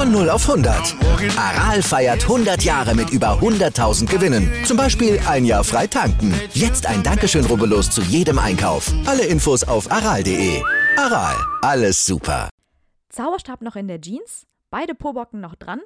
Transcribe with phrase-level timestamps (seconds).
[0.00, 0.96] Von 0 auf 100.
[1.36, 4.50] Aral feiert 100 Jahre mit über 100.000 Gewinnen.
[4.64, 6.32] Zum Beispiel ein Jahr frei tanken.
[6.54, 8.90] Jetzt ein Dankeschön, rubbellos zu jedem Einkauf.
[9.04, 10.62] Alle Infos auf aral.de.
[10.96, 12.48] Aral, alles super.
[13.10, 14.46] Zauberstab noch in der Jeans?
[14.70, 15.82] Beide Pobocken noch dran?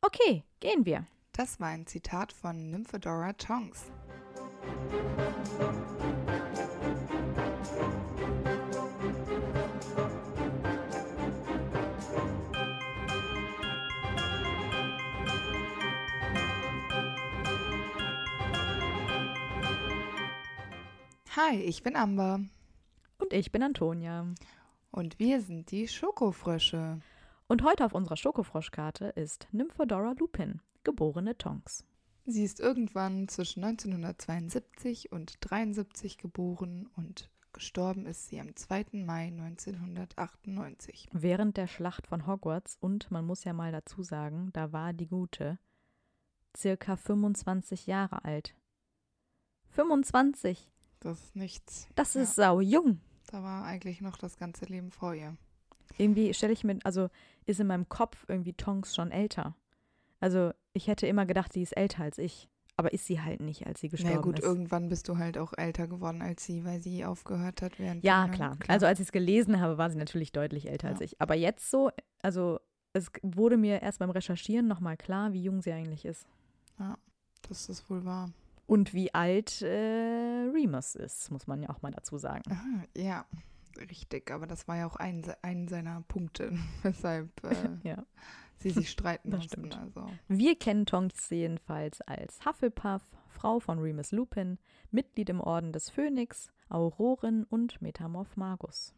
[0.00, 1.06] Okay, gehen wir.
[1.30, 3.92] Das war ein Zitat von Nymphedora Tonks.
[21.34, 22.40] Hi, ich bin Amber
[23.16, 24.26] Und ich bin Antonia.
[24.90, 27.00] und wir sind die Schokofrösche.
[27.48, 31.86] Und heute auf unserer Schokofroschkarte ist Nymphedora Lupin, geborene Tonks.
[32.26, 38.88] Sie ist irgendwann zwischen 1972 und 73 geboren und gestorben ist sie am 2.
[38.92, 41.08] Mai 1998.
[41.12, 45.08] Während der Schlacht von Hogwarts und man muss ja mal dazu sagen, da war die
[45.08, 45.58] Gute
[46.54, 48.54] circa 25 Jahre alt.
[49.70, 50.71] 25,
[51.02, 51.88] Das ist nichts.
[51.94, 52.22] das Ja.
[52.22, 53.00] ist sau jung.
[53.30, 55.36] Da war eigentlich noch das ganze Leben vor ihr.
[55.98, 57.08] Irgendwie stelle ich mir, also
[57.46, 59.54] ist in meinem Kopf irgendwie Tonks schon älter.
[60.20, 62.48] Also ich hätte immer gedacht, sie ist älter als ich.
[62.76, 64.44] Aber ist sie halt nicht, als sie gestorben Na gut, ist.
[64.46, 68.26] irgendwann bist du halt auch älter geworden als sie, weil sie aufgehört hat während Ja,
[68.26, 68.56] du- klar.
[68.66, 71.04] Also als ich es gelesen habe, war sie natürlich deutlich älter als Ja.
[71.04, 71.20] ich.
[71.20, 71.90] Aber jetzt so,
[72.22, 72.58] also
[72.94, 76.26] es wurde mir erst beim Recherchieren nochmal klar, wie jung sie eigentlich ist.
[77.48, 78.30] das ist wohl wahr.
[78.72, 82.50] Und wie alt äh, Remus ist, muss man ja auch mal dazu sagen.
[82.50, 83.26] Aha, ja,
[83.90, 84.30] richtig.
[84.30, 87.54] Aber das war ja auch ein, ein seiner Punkte, weshalb äh,
[87.86, 88.06] Ja.
[88.56, 89.66] sie sich streiten Das mussten.
[89.66, 89.76] stimmt.
[89.78, 90.06] Also.
[90.28, 94.56] Wir kennen Tonks jedenfalls als Hufflepuff, Frau von Remus Lupin,
[94.90, 98.94] Mitglied im Orden des Phönix, Aurorin und Metamorph Magus.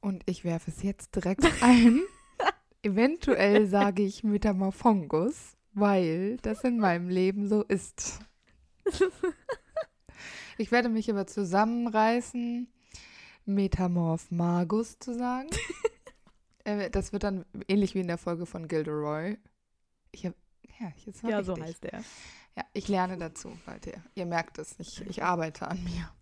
[0.00, 2.00] Und ich werfe es jetzt direkt ein.
[2.84, 8.20] Eventuell sage ich Metamorphongus, weil das in meinem Leben so ist.
[10.60, 12.66] Ich werde mich aber zusammenreißen,
[13.46, 15.48] Metamorph Magus zu sagen.
[16.64, 19.38] Äh, das wird dann ähnlich wie in der Folge von Gilderoy.
[20.10, 20.34] Ich hab,
[20.78, 22.04] ja, jetzt war Ja, so heißt er.
[22.56, 24.02] Ja, ich lerne dazu, Leute.
[24.14, 26.12] Ihr merkt es, ich, ich arbeite an mir.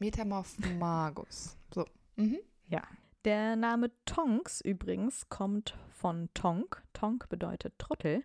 [0.00, 1.56] Metamorph Magus.
[1.72, 1.84] So.
[2.16, 2.38] Mhm.
[2.68, 2.82] Ja.
[3.24, 6.82] Der Name Tonks übrigens kommt von Tonk.
[6.92, 8.24] Tonk bedeutet Trottel.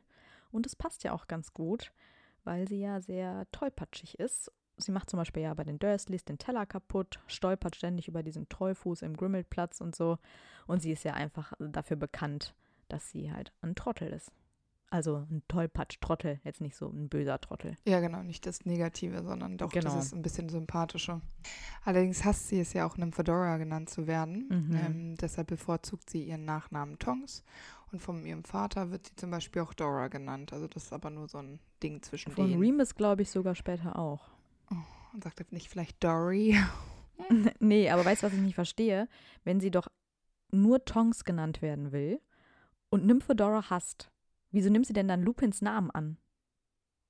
[0.52, 1.92] Und es passt ja auch ganz gut,
[2.44, 4.52] weil sie ja sehr tollpatschig ist.
[4.78, 8.50] Sie macht zum Beispiel ja bei den Dursleys den Teller kaputt, stolpert ständig über diesen
[8.50, 10.18] Treufuß im Grimmelplatz und so.
[10.66, 12.56] Und sie ist ja einfach dafür bekannt,
[12.88, 14.32] dass sie halt ein Trottel ist.
[14.90, 17.76] Also ein Tollpatsch-Trottel, jetzt nicht so ein böser Trottel.
[17.88, 19.90] Ja, genau, nicht das Negative, sondern doch Genau.
[19.94, 21.22] dieses ein bisschen sympathische.
[21.86, 24.48] Allerdings hasst sie es ja auch, Nymphedora genannt zu werden.
[24.50, 24.76] Mhm.
[24.76, 27.44] Ähm, deshalb bevorzugt sie ihren Nachnamen Tonks.
[27.92, 30.54] Und von ihrem Vater wird sie zum Beispiel auch Dora genannt.
[30.54, 32.62] Also das ist aber nur so ein Ding zwischen Von denen.
[32.62, 34.30] Remus glaube ich sogar später auch.
[35.14, 36.58] Und sagt jetzt nicht vielleicht Dory.
[37.60, 39.10] nee, aber weißt du, was ich nicht verstehe?
[39.44, 39.88] Wenn sie doch
[40.52, 42.22] nur Tonks genannt werden will
[42.90, 44.10] und Nymphedora hasst,
[44.52, 46.18] wieso nimmt sie denn dann Lupins Namen an?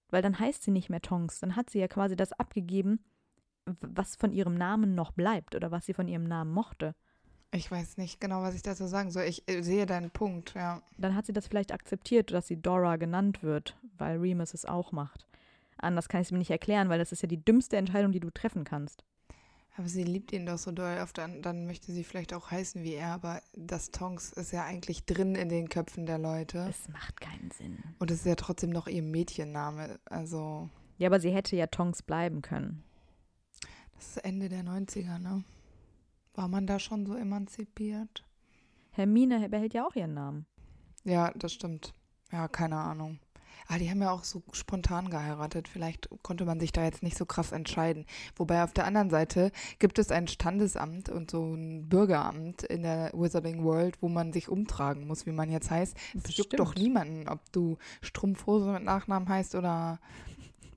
[0.10, 1.40] Weil dann heißt sie nicht mehr Tonks.
[1.40, 3.04] Dann hat sie ja quasi das abgegeben,
[3.66, 6.96] was von ihrem Namen noch bleibt oder was sie von ihrem Namen mochte.
[7.54, 9.24] Ich weiß nicht genau, was ich dazu sagen soll.
[9.24, 10.82] Ich äh, sehe deinen Punkt, ja.
[10.98, 14.92] Dann hat sie das vielleicht akzeptiert, dass sie Dora genannt wird, weil Remus es auch
[14.94, 15.28] macht.
[15.78, 18.20] Anders kann ich es mir nicht erklären, weil das ist ja die dümmste Entscheidung, die
[18.20, 19.04] du treffen kannst.
[19.78, 21.00] Aber sie liebt ihn doch so doll.
[21.00, 23.14] Auf dann, dann möchte sie vielleicht auch heißen wie er.
[23.14, 26.68] Aber das Tonks ist ja eigentlich drin in den Köpfen der Leute.
[26.70, 27.80] Es macht keinen Sinn.
[28.00, 30.00] Und es ist ja trotzdem noch ihr Mädchenname.
[30.06, 32.84] Also, Ja, aber sie hätte ja Tonks bleiben können.
[33.96, 35.44] das ist Ende der 90er, ne?
[36.34, 38.24] War man da schon so emanzipiert?
[38.92, 40.46] Hermine behält ja auch ihren Namen.
[41.04, 41.94] Ja, das stimmt.
[42.32, 43.20] Ja, keine Ahnung.
[43.68, 45.68] Ah, die haben ja auch so spontan geheiratet.
[45.68, 48.06] Vielleicht konnte man sich da jetzt nicht so krass entscheiden.
[48.36, 53.12] Wobei auf der anderen Seite gibt es ein Standesamt und so ein Bürgeramt in der
[53.14, 55.96] Wizarding World, wo man sich umtragen muss, wie man jetzt heißt.
[56.22, 60.00] Es juckt doch niemanden, ob du Strumpfhose mit Nachnamen heißt oder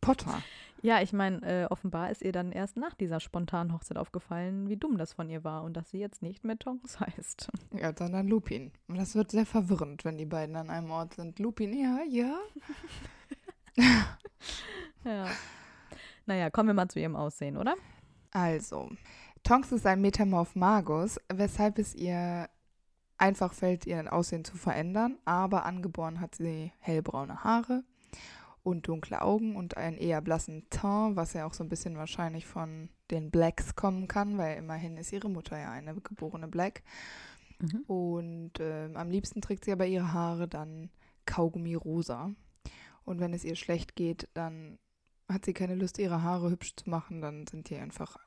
[0.00, 0.42] Potter.
[0.84, 4.76] Ja, ich meine, äh, offenbar ist ihr dann erst nach dieser spontanen Hochzeit aufgefallen, wie
[4.76, 7.48] dumm das von ihr war und dass sie jetzt nicht mehr Tonks heißt.
[7.72, 8.70] Ja, sondern Lupin.
[8.86, 11.38] Und das wird sehr verwirrend, wenn die beiden an einem Ort sind.
[11.38, 12.38] Lupin, ja, ja.
[15.04, 15.26] ja.
[16.26, 17.76] Naja, kommen wir mal zu ihrem Aussehen, oder?
[18.32, 18.90] Also,
[19.42, 22.50] Tonks ist ein Metamorph Magus, weshalb es ihr
[23.16, 27.84] einfach fällt, ihr Aussehen zu verändern, aber angeboren hat sie hellbraune Haare
[28.64, 32.46] und dunkle Augen und einen eher blassen Teint, was ja auch so ein bisschen wahrscheinlich
[32.46, 36.82] von den Blacks kommen kann, weil immerhin ist ihre Mutter ja eine geborene Black.
[37.60, 37.82] Mhm.
[37.86, 40.90] Und äh, am liebsten trägt sie aber ihre Haare dann
[41.26, 42.34] Kaugummi rosa.
[43.04, 44.78] Und wenn es ihr schlecht geht, dann
[45.28, 48.18] hat sie keine Lust, ihre Haare hübsch zu machen, dann sind die einfach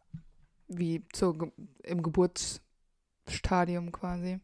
[0.68, 1.52] wie zur,
[1.84, 4.40] im Geburtsstadium quasi.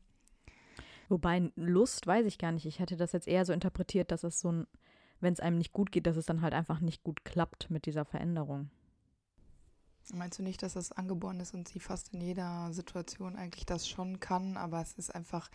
[1.08, 2.66] Wobei Lust weiß ich gar nicht.
[2.66, 4.68] Ich hätte das jetzt eher so interpretiert, dass es so ein,
[5.24, 7.86] wenn es einem nicht gut geht, dass es dann halt einfach nicht gut klappt mit
[7.86, 8.70] dieser Veränderung.
[10.14, 13.88] Meinst du nicht, dass das angeboren ist und sie fast in jeder Situation eigentlich das
[13.88, 15.50] schon kann, aber es ist einfach,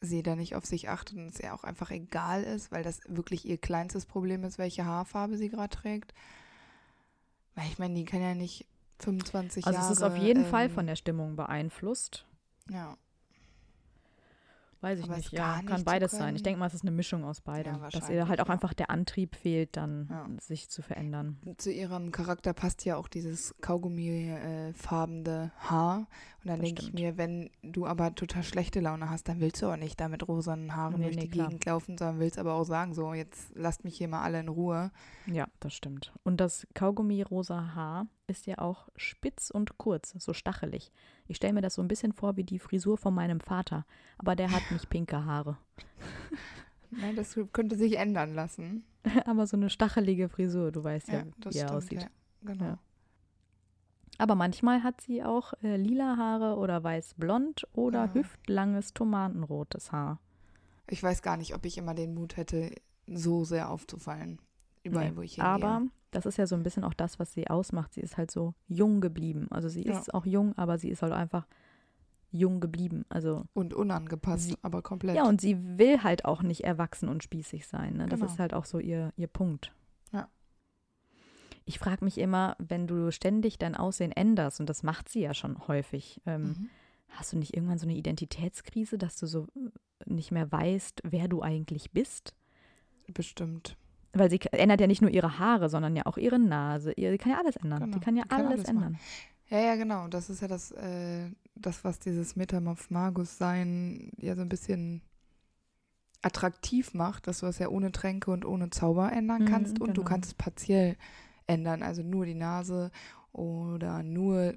[0.00, 3.00] sie da nicht auf sich achtet und es ihr auch einfach egal ist, weil das
[3.06, 6.14] wirklich ihr kleinstes Problem ist, welche Haarfarbe sie gerade trägt?
[7.54, 8.66] Weil ich meine, die kann ja nicht
[9.00, 9.88] 25 also Jahre.
[9.88, 12.24] Also es ist auf jeden ähm, Fall von der Stimmung beeinflusst.
[12.70, 12.96] Ja.
[14.82, 15.30] Weiß ich Aber nicht.
[15.32, 16.34] Ja, kann nicht beides sein.
[16.36, 17.74] Ich denke mal, es ist eine Mischung aus beidem.
[17.82, 18.52] Ja, dass ihr halt auch ja.
[18.54, 20.26] einfach der Antrieb fehlt, dann Ja.
[20.40, 21.38] sich zu verändern.
[21.58, 26.06] Zu ihrem Charakter passt ja auch dieses Kaugummi-farbene Haar.
[26.42, 29.66] Und dann denke ich mir, wenn du aber total schlechte Laune hast, dann willst du
[29.66, 31.48] auch nicht da mit rosanen Haaren Nee, durch nee, die klar.
[31.48, 34.48] Gegend laufen, sondern willst aber auch sagen, so, jetzt lasst mich hier mal alle in
[34.48, 34.90] Ruhe.
[35.26, 36.12] Ja, das stimmt.
[36.22, 40.90] Und das Kaugummi-rosa Haar ist ja auch spitz und kurz, so stachelig.
[41.28, 43.84] Ich stelle mir das so ein bisschen vor wie die Frisur von meinem Vater.
[44.16, 45.58] Aber der hat nicht pinke Haare.
[46.90, 48.84] Nein, das könnte sich ändern lassen.
[49.26, 51.76] Aber so eine stachelige Frisur, du weißt ja, Ja, das wie er stimmt.
[51.76, 52.02] aussieht.
[52.02, 52.08] Ja,
[52.42, 52.64] genau.
[52.64, 52.78] Ja.
[54.20, 58.14] Aber manchmal hat sie auch äh, lila Haare oder weiß-blond oder Ja.
[58.14, 60.18] hüftlanges tomatenrotes Haar.
[60.88, 62.70] Ich weiß gar nicht, ob ich immer den Mut hätte,
[63.06, 64.38] so sehr aufzufallen.
[64.82, 65.50] Überall, Nee, wo ich hingehe.
[65.50, 67.94] Aber das ist ja so ein bisschen auch das, was sie ausmacht.
[67.94, 69.46] Sie ist halt so jung geblieben.
[69.50, 69.98] Also sie Ja.
[69.98, 71.46] ist auch jung, aber sie ist halt einfach
[72.32, 73.04] jung geblieben.
[73.08, 75.16] Also Und unangepasst, Sie- aber komplett.
[75.16, 77.94] ja, und sie will halt auch nicht erwachsen und spießig sein.
[77.96, 78.06] Ne?
[78.06, 78.32] Das Genau.
[78.32, 79.72] ist halt auch so ihr, ihr Punkt.
[81.70, 85.34] Ich frage mich immer, wenn du ständig dein Aussehen änderst, und das macht sie ja
[85.34, 86.68] schon häufig, ähm, Mhm.
[87.10, 89.70] hast du nicht irgendwann so eine Identitätskrise, dass du so äh,
[90.12, 92.34] nicht mehr weißt, wer du eigentlich bist?
[93.14, 93.76] Bestimmt.
[94.12, 96.92] Weil sie ändert ja nicht nur ihre Haare, sondern ja auch ihre Nase.
[96.96, 97.82] Sie kann ja alles ändern.
[97.82, 98.76] Genau, Sie kann ja die kann alles, alles machen.
[98.86, 98.98] ändern.
[99.50, 100.08] Ja, ja, genau.
[100.08, 105.02] Das ist ja das, äh, das was dieses Metamorph Magus sein ja so ein bisschen
[106.22, 109.96] attraktiv macht, dass du es ja ohne Tränke und ohne Zauber ändern Mhm, kannst und
[109.96, 110.08] du genau.
[110.08, 110.96] kannst es partiell
[111.50, 112.90] ändern, also nur die Nase
[113.32, 114.54] oder nur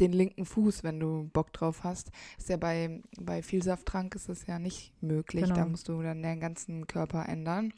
[0.00, 2.10] den linken Fuß, wenn du Bock drauf hast.
[2.38, 5.48] Ist ja bei, bei Vielsafttrank ist es ja nicht möglich.
[5.48, 5.68] Da Genau.
[5.68, 7.72] musst du dann den ganzen Körper ändern.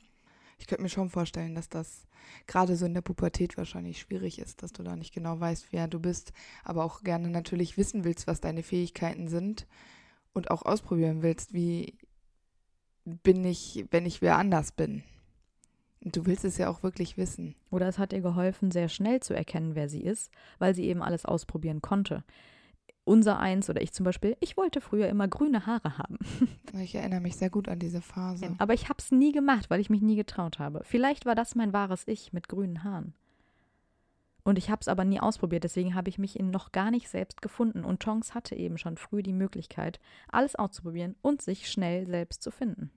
[0.58, 2.06] Ich könnte mir schon vorstellen, dass das
[2.46, 5.88] gerade so in der Pubertät wahrscheinlich schwierig ist, dass du da nicht genau weißt, wer
[5.88, 6.32] du bist,
[6.62, 9.66] aber auch gerne natürlich wissen willst, was deine Fähigkeiten sind
[10.32, 11.98] und auch ausprobieren willst, wie
[13.04, 15.02] bin ich, wenn ich wer anders bin.
[16.04, 17.54] Du willst es ja auch wirklich wissen.
[17.70, 21.02] Oder es hat ihr geholfen, sehr schnell zu erkennen, wer sie ist, weil sie eben
[21.02, 22.24] alles ausprobieren konnte.
[23.04, 26.18] Unser eins oder ich zum Beispiel, ich wollte früher immer grüne Haare haben.
[26.80, 28.56] Ich erinnere mich sehr gut an diese Phase.
[28.58, 30.80] Aber ich habe es nie gemacht, weil ich mich nie getraut habe.
[30.82, 33.14] Vielleicht war das mein wahres Ich mit grünen Haaren.
[34.42, 37.08] Und ich habe es aber nie ausprobiert, deswegen habe ich mich in noch gar nicht
[37.08, 37.84] selbst gefunden.
[37.84, 42.50] Und Tonks hatte eben schon früh die Möglichkeit, alles auszuprobieren und sich schnell selbst zu
[42.50, 42.90] finden.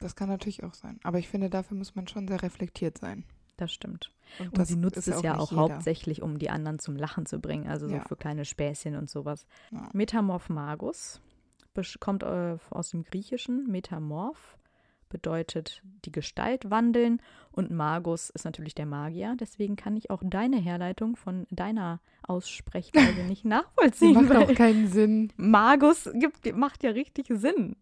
[0.00, 0.98] Das kann natürlich auch sein.
[1.02, 3.24] Aber ich finde, dafür muss man schon sehr reflektiert sein.
[3.56, 4.12] Das stimmt.
[4.38, 5.62] Und, Und das sie nutzt es ja auch jeder.
[5.62, 8.04] hauptsächlich, um die anderen zum Lachen zu bringen, also so Ja.
[8.06, 9.46] für kleine Späßchen und sowas.
[9.72, 9.88] Ja.
[9.92, 11.20] Metamorph Magus
[12.00, 13.66] kommt äh, aus dem Griechischen.
[13.68, 14.56] Metamorph
[15.08, 19.34] bedeutet die Gestalt wandeln und Magus ist natürlich der Magier.
[19.40, 24.12] Deswegen kann ich auch deine Herleitung von deiner Aussprechweise nicht nachvollziehen.
[24.14, 25.32] macht auch keinen Sinn.
[25.36, 27.76] Magus gibt, macht ja richtig Sinn.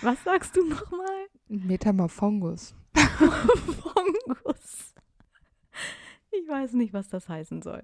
[0.00, 1.26] Was sagst du nochmal?
[1.48, 2.74] Metamorphongus.
[2.94, 4.94] Fungus.
[6.30, 7.82] Ich weiß nicht, was das heißen soll.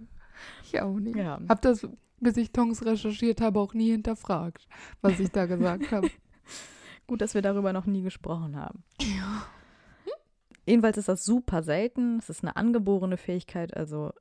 [0.65, 1.17] Ich auch nicht.
[1.17, 1.41] Ja.
[1.49, 1.87] Hab das,
[2.21, 4.67] bis ich Tongs recherchiert habe, auch nie hinterfragt,
[5.01, 6.11] was ich da gesagt habe.
[7.07, 8.85] Gut, dass wir darüber noch nie gesprochen haben.
[10.67, 12.19] Jedenfalls ist das super selten.
[12.19, 14.13] Es ist eine angeborene Fähigkeit, also,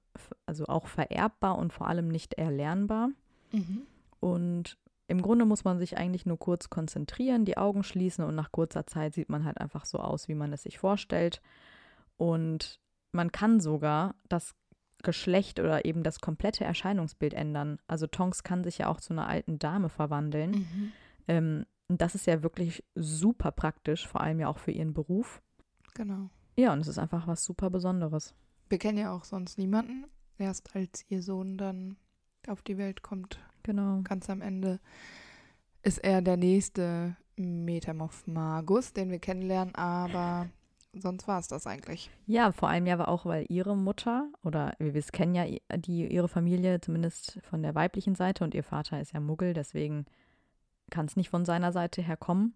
[0.46, 3.10] also auch vererbbar und vor allem nicht erlernbar.
[3.52, 3.82] Mhm.
[4.22, 8.52] Und im Grunde muss man sich eigentlich nur kurz konzentrieren, die Augen schließen und nach
[8.52, 11.42] kurzer Zeit sieht man halt einfach so aus, wie man es sich vorstellt.
[12.18, 12.80] Und
[13.14, 14.56] man kann sogar das
[15.04, 17.80] Geschlecht oder eben das komplette Erscheinungsbild ändern.
[17.88, 20.52] Also Tonks kann sich ja auch zu einer alten Dame verwandeln.
[20.52, 20.92] Mhm.
[21.28, 25.42] Ähm, das ist ja wirklich super praktisch, vor allem ja auch für ihren Beruf.
[25.94, 26.30] Genau.
[26.58, 28.34] Ja, und es ist einfach was super Besonderes.
[28.68, 30.06] Wir kennen ja auch sonst niemanden.
[30.38, 31.96] Erst als ihr Sohn dann
[32.50, 34.01] auf die Welt kommt, Genau.
[34.04, 34.80] ganz am Ende,
[35.84, 40.48] ist er der nächste Metamorph Magus, den wir kennenlernen, aber
[40.94, 42.10] sonst war es das eigentlich.
[42.25, 45.46] Ja, vor allem ja aber auch, weil ihre Mutter, oder wir kennen ja
[45.77, 50.06] die, ihre Familie zumindest von der weiblichen Seite und ihr Vater ist ja Muggel, deswegen
[50.89, 52.56] kann es nicht von seiner Seite her kommen.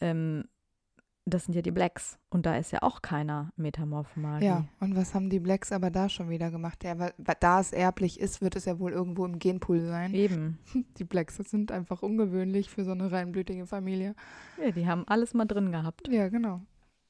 [0.00, 0.44] Ähm,
[1.34, 4.44] das sind ja die Blacks und da ist ja auch keiner Metamorph-Magie.
[4.46, 6.84] Ja, und was haben die Blacks aber da schon wieder gemacht?
[6.84, 10.14] Ja, weil, da es erblich ist, wird es ja wohl irgendwo im Genpool sein.
[10.14, 10.58] Eben.
[10.98, 14.14] Die Blacks sind einfach ungewöhnlich für so eine reinblütige Familie.
[14.62, 16.08] Ja, die haben alles mal drin gehabt.
[16.08, 16.60] Ja, genau.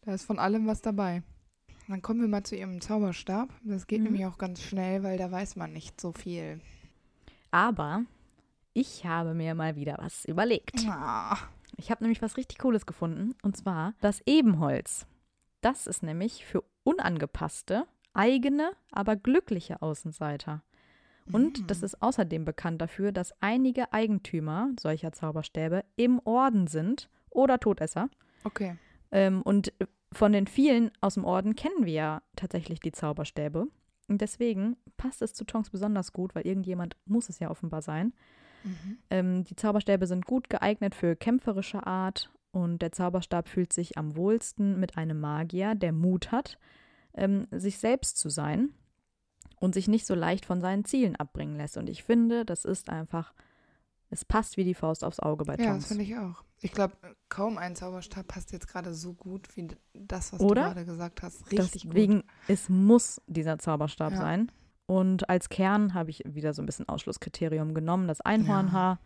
[0.02, 1.22] Da ist von allem was dabei.
[1.88, 3.48] Dann kommen wir mal zu ihrem Zauberstab.
[3.64, 4.04] Das geht Mhm.
[4.04, 6.60] nämlich auch ganz schnell, weil da weiß man nicht so viel.
[7.50, 8.02] Aber
[8.74, 10.84] ich habe mir mal wieder was überlegt.
[10.88, 11.36] Ah,
[11.78, 15.06] Ich habe nämlich was richtig Cooles gefunden und zwar das Ebenholz.
[15.60, 20.62] Das ist nämlich für unangepasste, eigene, aber glückliche Außenseiter.
[21.30, 27.60] Und das ist außerdem bekannt dafür, dass einige Eigentümer solcher Zauberstäbe im Orden sind oder
[27.60, 28.08] Todesser.
[28.44, 28.76] okay.
[29.10, 29.72] Ähm, und
[30.12, 33.66] von den vielen aus dem Orden kennen wir ja tatsächlich die Zauberstäbe.
[34.06, 38.14] Und deswegen passt es zu Tonks besonders gut, weil irgendjemand muss es ja offenbar sein.
[38.64, 38.98] Mhm.
[39.10, 44.16] Ähm, die Zauberstäbe sind gut geeignet für kämpferische Art und der Zauberstab fühlt sich am
[44.16, 46.58] wohlsten mit einem Magier, der Mut hat,
[47.14, 48.70] ähm, sich selbst zu sein
[49.60, 51.76] und sich nicht so leicht von seinen Zielen abbringen lässt.
[51.76, 53.34] Und ich finde, das ist einfach,
[54.10, 56.42] es passt wie die Faust aufs Auge bei Ja, das finde ich auch.
[56.60, 56.96] Ich glaube,
[57.28, 60.62] kaum ein Zauberstab passt jetzt gerade so gut wie das, was Oder?
[60.62, 61.50] du gerade gesagt hast.
[61.52, 62.24] Richtig Deswegen, gut.
[62.48, 64.18] es muss dieser Zauberstab Ja.
[64.18, 64.50] sein.
[64.88, 68.98] Und als Kern habe ich wieder so ein bisschen Ausschlusskriterium genommen, das Einhornhaar.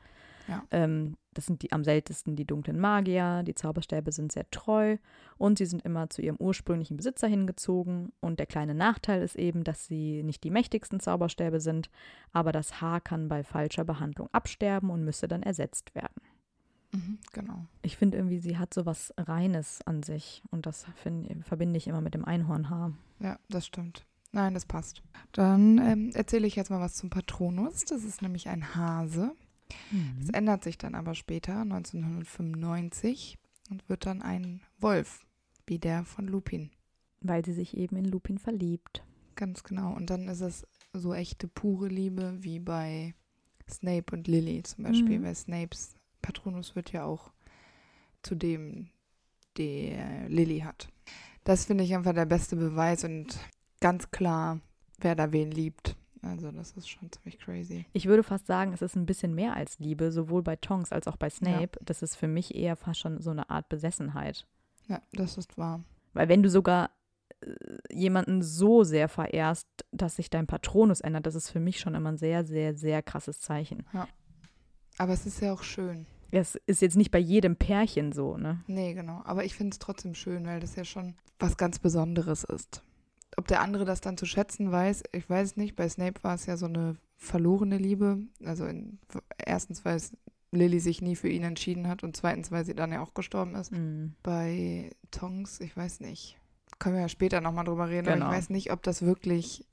[0.47, 0.63] Ja.
[0.71, 3.43] Ähm, das sind die am seltensten die dunklen Magier.
[3.43, 4.97] Die Zauberstäbe sind sehr treu
[5.39, 8.13] und sie sind immer zu ihrem ursprünglichen Besitzer hingezogen.
[8.21, 11.91] Und der kleine Nachteil ist eben, dass sie nicht die mächtigsten Zauberstäbe sind,
[12.33, 16.23] aber das Haar kann bei falscher Behandlung absterben und müsste dann ersetzt werden.
[16.93, 17.67] Mhm, genau.
[17.81, 21.89] Ich finde irgendwie, sie hat so was Reines an sich und das find, verbinde ich
[21.89, 22.93] immer mit dem Einhornhaar.
[23.19, 24.07] Ja, das stimmt.
[24.33, 25.03] Nein, das passt.
[25.33, 27.85] Dann ähm, erzähle ich jetzt mal was zum Patronus.
[27.85, 29.35] Das ist nämlich ein Hase.
[30.21, 33.39] Das ändert sich dann aber später, 1995,
[33.71, 35.21] und wird dann ein Wolf,
[35.67, 36.71] wie der von Lupin.
[37.21, 39.03] Weil sie sich eben in Lupin verliebt.
[39.35, 39.93] Ganz genau.
[39.95, 43.15] Und dann ist es so echte pure Liebe wie bei
[43.71, 45.25] Snape und Lily zum Beispiel, Mhm.
[45.25, 47.33] weil Snapes Patronus wird ja auch
[48.23, 48.89] zu dem,
[49.57, 50.89] der Lily hat.
[51.45, 53.39] Das finde ich einfach der beste Beweis und
[53.83, 54.61] ganz klar,
[54.99, 55.97] wer da wen liebt.
[56.23, 57.85] Also das ist schon ziemlich crazy.
[57.93, 61.09] Ich würde fast sagen, es ist ein bisschen mehr als Liebe, sowohl bei Tonks als
[61.09, 61.79] auch bei Snape.
[61.85, 64.47] Das ist für mich eher fast schon so eine Art Besessenheit.
[64.89, 65.83] Ja, das ist wahr.
[66.13, 66.91] Weil wenn du sogar
[67.41, 67.55] äh,
[67.93, 72.13] jemanden so sehr verehrst, dass sich dein Patronus ändert, das ist für mich schon immer
[72.13, 73.85] ein sehr, sehr, sehr krasses Zeichen.
[74.99, 76.07] Aber es ist ja auch schön.
[76.31, 78.61] Es ist jetzt nicht bei jedem Pärchen so, ne?
[78.69, 79.23] Nee, genau.
[79.25, 82.83] Aber ich finde es trotzdem schön, weil das ja schon was ganz Besonderes ist.
[83.37, 85.75] Ob der andere das dann zu schätzen weiß, ich weiß es nicht.
[85.77, 88.19] Bei Snape war es ja so eine verlorene Liebe.
[88.45, 88.99] Also in,
[89.39, 90.17] erstens, weil es
[90.51, 93.55] Lily sich nie für ihn entschieden hat und zweitens, weil sie dann ja auch gestorben
[93.55, 93.73] ist.
[93.73, 94.15] Mhm.
[94.23, 96.39] Bei Tongs, ich weiß nicht.
[96.79, 98.27] Können wir ja später nochmal drüber reden, Genau.
[98.27, 99.67] aber ich weiß nicht, ob das wirklich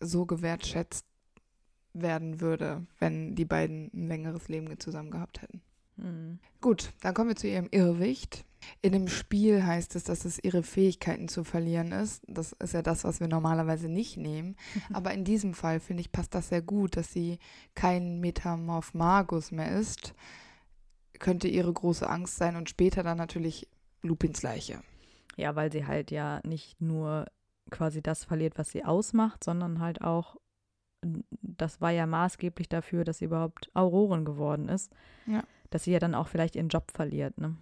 [0.00, 1.06] so gewertschätzt
[1.94, 5.62] werden würde, wenn die beiden ein längeres Leben zusammen gehabt hätten.
[5.96, 6.38] Mhm.
[6.60, 8.44] Gut, dann kommen wir zu ihrem Irrwicht.
[8.80, 12.22] In dem Spiel heißt es, dass es ihre Fähigkeiten zu verlieren ist.
[12.26, 14.56] Das ist ja das, was wir normalerweise nicht nehmen.
[14.92, 17.38] Aber in diesem Fall, finde ich, passt das sehr gut, dass sie
[17.74, 20.14] kein Metamorph Magus mehr ist.
[21.18, 23.68] Könnte ihre große Angst sein und später dann natürlich
[24.02, 24.80] Lupins Leiche.
[25.36, 27.26] Ja, weil sie halt ja nicht nur
[27.70, 30.36] quasi das verliert, was sie ausmacht, sondern halt auch,
[31.40, 34.92] das war ja maßgeblich dafür, dass sie überhaupt Auroren geworden ist.
[35.26, 35.42] Ja.
[35.74, 37.56] Dass sie ja dann auch vielleicht ihren Job verliert, ne?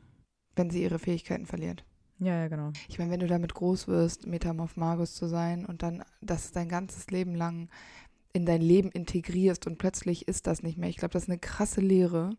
[0.55, 1.83] Wenn sie ihre Fähigkeiten verliert.
[2.19, 2.71] Ja, ja, genau.
[2.91, 6.69] Ich meine, wenn du damit groß wirst, Metamorph Magus zu sein und dann das dein
[6.69, 7.71] ganzes Leben lang
[8.35, 10.91] in dein Leben integrierst und plötzlich ist das nicht mehr.
[10.91, 12.37] Ich glaube, das ist eine krasse Lehre.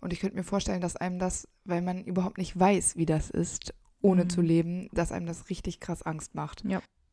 [0.00, 3.30] Und ich könnte mir vorstellen, dass einem das, weil man überhaupt nicht weiß, wie das
[3.30, 4.30] ist, ohne Mhm.
[4.30, 6.64] zu leben, dass einem das richtig krass Angst macht.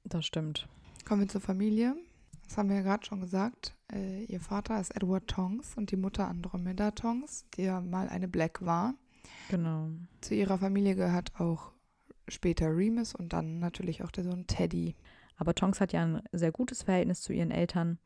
[0.06, 0.68] Das stimmt.
[1.06, 1.96] Kommen wir zur Familie.
[2.48, 3.76] Das haben wir ja gerade schon gesagt.
[3.92, 8.28] Äh, ihr Vater ist Edward Tongs und die Mutter Andromeda Tongs, die ja mal eine
[8.28, 8.96] Black war.
[9.50, 9.90] Genau.
[10.22, 11.72] Zu ihrer Familie gehört auch
[12.28, 14.96] später Remus und dann natürlich auch der Sohn Teddy.
[15.36, 18.00] Aber Tonks hat ja ein sehr gutes Verhältnis zu ihren Eltern.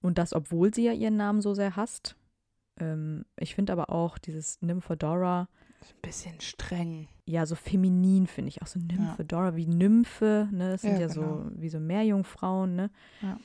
[0.00, 2.16] Und das, obwohl sie ja ihren Namen so sehr hasst.
[2.78, 5.48] Ähm, ich finde aber auch dieses Nymphedora.
[5.80, 7.08] Ein bisschen streng.
[7.26, 9.56] Ja, so feminin finde ich auch so Nymphedora, ja.
[9.56, 10.70] wie Nymphe, ne?
[10.70, 11.44] Das sind ja, ja genau.
[11.44, 12.90] so wie so Meerjungfrauen, ne?
[13.20, 13.38] Ja.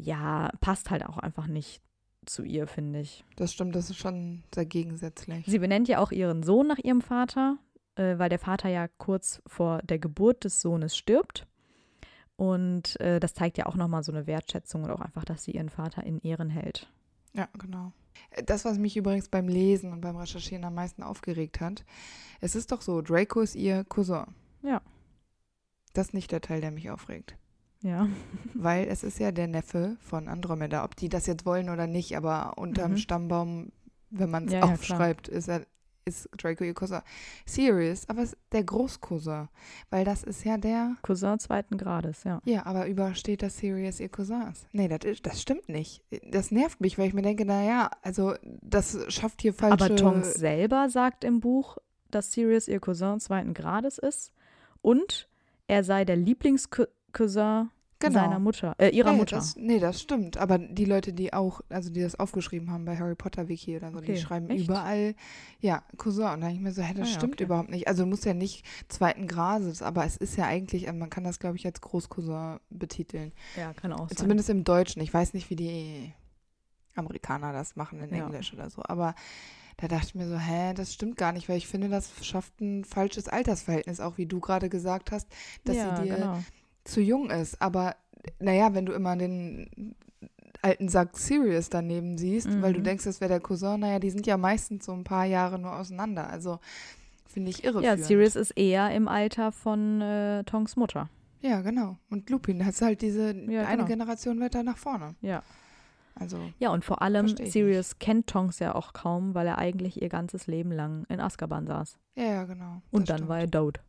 [0.00, 1.82] Ja, passt halt auch einfach nicht
[2.26, 3.24] zu ihr, finde ich.
[3.36, 5.46] Das stimmt, das ist schon sehr gegensätzlich.
[5.46, 7.58] Sie benennt ja auch ihren Sohn nach ihrem Vater,
[7.96, 11.46] äh, weil der Vater ja kurz vor der Geburt des Sohnes stirbt.
[12.36, 15.52] Und äh, das zeigt ja auch nochmal so eine Wertschätzung und auch einfach, dass sie
[15.52, 16.90] ihren Vater in Ehren hält.
[17.34, 17.92] Ja, genau.
[18.46, 21.84] Das, was mich übrigens beim Lesen und beim Recherchieren am meisten aufgeregt hat,
[22.40, 24.24] es ist doch so, Draco ist ihr Cousin.
[24.62, 24.80] Ja.
[25.92, 27.36] Das ist nicht der Teil, der mich aufregt.
[27.82, 28.08] Ja.
[28.54, 30.84] Weil es ist ja der Neffe von Andromeda.
[30.84, 32.96] Ob die das jetzt wollen oder nicht, aber unterm mhm.
[32.98, 33.72] Stammbaum,
[34.10, 35.66] wenn man es ja, aufschreibt, ja, ist er
[36.04, 37.00] ist Draco ihr Cousin.
[37.46, 39.48] Sirius, aber der Großcousin,
[39.90, 42.40] weil das ist ja der Cousin zweiten Grades, ja.
[42.44, 44.66] Ja, aber übersteht, dass Sirius ihr Cousin ist.
[44.72, 46.02] Nee, das, ist, das stimmt nicht.
[46.30, 49.84] Das nervt mich, weil ich mir denke, naja, also das schafft hier falsche...
[49.84, 51.76] Aber Tonks selber sagt im Buch,
[52.10, 54.32] dass Sirius ihr Cousin zweiten Grades ist
[54.82, 55.28] und
[55.68, 56.90] er sei der Lieblingscousin
[58.00, 58.20] genau.
[58.20, 59.36] seiner Mutter, äh, ihrer nee, Mutter.
[59.36, 60.38] Das, nee, das stimmt.
[60.38, 63.92] Aber die Leute, die auch, also die das aufgeschrieben haben bei Harry Potter Wiki oder
[63.92, 64.14] so, okay.
[64.14, 64.64] die schreiben Echt?
[64.64, 65.14] überall,
[65.60, 66.24] ja, Cousin.
[66.24, 67.44] Und dann denke ich mir so, hä, das ah, ja, stimmt okay.
[67.44, 67.86] überhaupt nicht.
[67.86, 71.24] Also du musst ja nicht zweiten Grades, aber es ist ja eigentlich, also man kann
[71.24, 73.32] das, glaube ich, als Großcousin betiteln.
[73.56, 74.16] Ja, kann auch sein.
[74.16, 75.02] Zumindest im Deutschen.
[75.02, 76.12] Ich weiß nicht, wie die
[76.96, 78.24] Amerikaner das machen in ja.
[78.24, 78.82] Englisch oder so.
[78.84, 79.14] Aber
[79.76, 82.60] da dachte ich mir so, hä, das stimmt gar nicht, weil ich finde, das schafft
[82.60, 85.26] ein falsches Altersverhältnis, auch wie du gerade gesagt hast,
[85.64, 86.38] dass ja, sie dir genau
[86.90, 87.60] zu jung ist.
[87.60, 87.96] Aber
[88.38, 89.94] naja, wenn du immer den
[90.62, 92.62] alten Sack Sirius daneben siehst, mhm.
[92.62, 92.84] weil du mhm.
[92.84, 95.74] denkst, das wäre der Cousin, naja, die sind ja meistens so ein paar Jahre nur
[95.74, 96.28] auseinander.
[96.28, 96.58] Also
[97.26, 97.82] finde ich irre.
[97.82, 101.08] Ja, Sirius ist eher im Alter von äh, Tonks Mutter.
[101.40, 101.96] Ja, genau.
[102.10, 103.86] Und Lupin hat halt diese ja, eine genau.
[103.86, 105.14] Generation weiter nach vorne.
[105.22, 105.42] Ja.
[106.14, 108.00] Also, ja, und vor allem, Sirius nicht.
[108.00, 111.98] kennt Tonks ja auch kaum, weil er eigentlich ihr ganzes Leben lang in Azkaban saß.
[112.16, 112.82] Ja, ja, genau.
[112.90, 113.28] Und dann stimmt.
[113.30, 113.80] war er tot.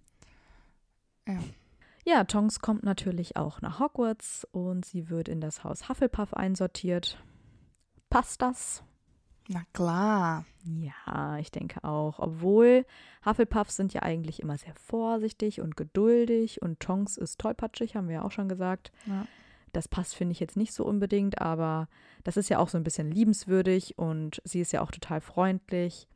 [2.05, 2.23] Ja.
[2.23, 7.17] Tonks kommt natürlich auch nach Hogwarts und sie wird in das Haus Hufflepuff einsortiert.
[8.09, 8.83] Passt das?
[9.47, 10.45] Na klar.
[10.63, 12.19] Ja, ich denke auch.
[12.19, 12.85] Obwohl
[13.25, 18.15] Hufflepuffs sind ja eigentlich immer sehr vorsichtig und geduldig und Tonks ist tollpatschig, haben wir
[18.15, 18.91] ja auch schon gesagt.
[19.05, 19.25] Ja.
[19.73, 21.87] Das passt, finde ich jetzt nicht so unbedingt, aber
[22.23, 26.07] das ist ja auch so ein bisschen liebenswürdig und sie ist ja auch total freundlich.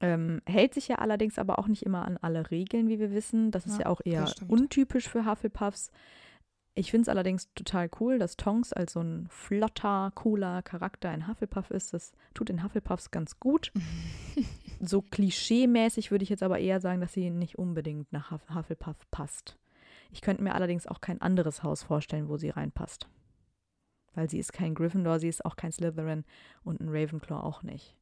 [0.00, 3.50] Ähm, hält sich ja allerdings aber auch nicht immer an alle Regeln, wie wir wissen.
[3.50, 5.90] Das ist ja, auch eher untypisch für Hufflepuffs.
[6.74, 11.26] Ich finde es allerdings total cool, dass Tonks als so ein flotter, cooler Charakter ein
[11.26, 11.92] Hufflepuff ist.
[11.92, 13.72] Das tut den Hufflepuffs ganz gut.
[14.80, 19.58] so klischee-mäßig würde ich jetzt aber eher sagen, dass sie nicht unbedingt nach Hufflepuff passt.
[20.12, 23.08] Ich könnte mir allerdings auch kein anderes Haus vorstellen, wo sie reinpasst.
[24.14, 26.24] Weil sie ist kein Gryffindor, sie ist auch kein Slytherin
[26.62, 27.97] und ein Ravenclaw auch nicht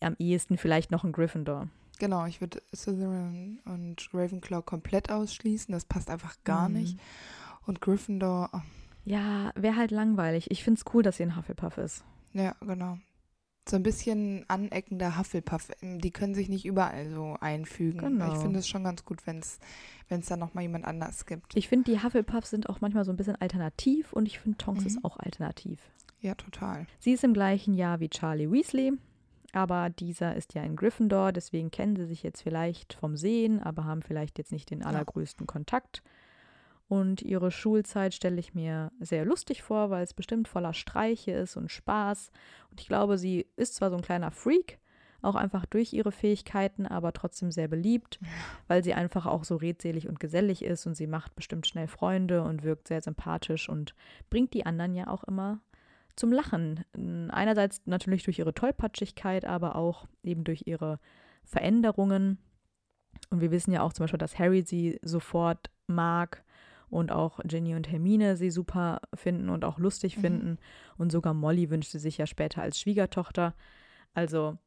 [0.00, 1.68] am ehesten vielleicht noch ein Gryffindor.
[1.98, 5.72] Genau, ich würde Slytherin und Ravenclaw komplett ausschließen.
[5.72, 6.76] Das passt einfach gar mhm.
[6.76, 6.98] nicht.
[7.66, 8.50] Und Gryffindor.
[8.52, 8.60] Oh.
[9.04, 10.50] Ja, wäre halt langweilig.
[10.50, 12.04] Ich finde es cool, dass sie ein Hufflepuff ist.
[12.32, 12.98] Ja, genau.
[13.68, 15.68] So ein bisschen aneckender Hufflepuff.
[15.82, 17.98] Die können sich nicht überall so einfügen.
[18.00, 18.32] Genau.
[18.32, 19.58] Ich finde es schon ganz gut, wenn es
[20.10, 21.56] wenn es da nochmal jemand anders gibt.
[21.56, 24.82] Ich finde, die Hufflepuffs sind auch manchmal so ein bisschen alternativ und ich finde, Tonks
[24.82, 24.86] mhm.
[24.86, 25.80] ist auch alternativ.
[26.20, 26.86] Ja, total.
[26.98, 28.92] Sie ist im gleichen Jahr wie Charlie Weasley.
[29.52, 33.84] Aber dieser ist ja in Gryffindor, deswegen kennen sie sich jetzt vielleicht vom Sehen, aber
[33.84, 35.46] haben vielleicht jetzt nicht den allergrößten.
[35.46, 36.02] Kontakt.
[36.88, 41.56] Und ihre Schulzeit stelle ich mir sehr lustig vor, weil es bestimmt voller Streiche ist
[41.56, 42.32] und Spaß.
[42.70, 44.80] Und ich glaube, sie ist zwar so ein kleiner Freak,
[45.22, 48.18] auch einfach durch ihre Fähigkeiten, aber trotzdem sehr beliebt,
[48.66, 52.42] weil sie einfach auch so redselig und gesellig ist und sie macht bestimmt schnell Freunde
[52.42, 53.94] und wirkt sehr sympathisch und
[54.28, 55.60] bringt die anderen ja auch immer
[56.20, 56.84] zum Lachen.
[57.30, 61.00] Einerseits natürlich durch ihre Tollpatschigkeit, aber auch eben durch ihre
[61.44, 62.38] Veränderungen.
[63.30, 66.44] Und wir wissen ja auch zum Beispiel, dass Harry sie sofort mag
[66.90, 70.20] und auch Ginny und Hermine sie super finden und auch lustig mhm.
[70.20, 70.58] finden.
[70.98, 73.54] Und sogar Molly wünscht sie sich ja später als Schwiegertochter.
[74.12, 74.58] Also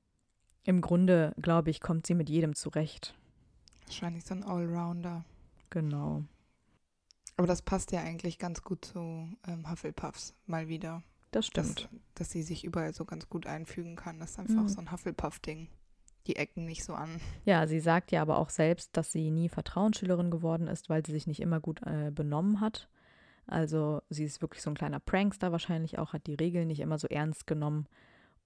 [0.63, 3.13] im Grunde, glaube ich, kommt sie mit jedem zurecht.
[3.85, 5.23] Wahrscheinlich so ein Allrounder.
[5.69, 6.23] Genau.
[7.37, 11.03] Aber das passt ja eigentlich ganz gut zu ähm, Hufflepuffs mal wieder.
[11.33, 11.81] Das stimmt.
[11.81, 14.19] Dass, dass, sie sich überall so ganz gut einfügen kann.
[14.19, 14.67] Das ist einfach mhm.
[14.69, 15.67] so ein Hufflepuff-Ding.
[16.27, 17.19] Die Ecken nicht so an.
[17.43, 21.11] Ja, sie sagt ja aber auch selbst, dass sie nie Vertrauensschülerin geworden ist, weil sie
[21.11, 22.87] sich nicht immer gut äh, benommen hat.
[23.45, 26.97] Also sie ist wirklich so ein kleiner Prankster wahrscheinlich auch, hat die Regeln nicht immer
[26.97, 27.87] so ernst genommen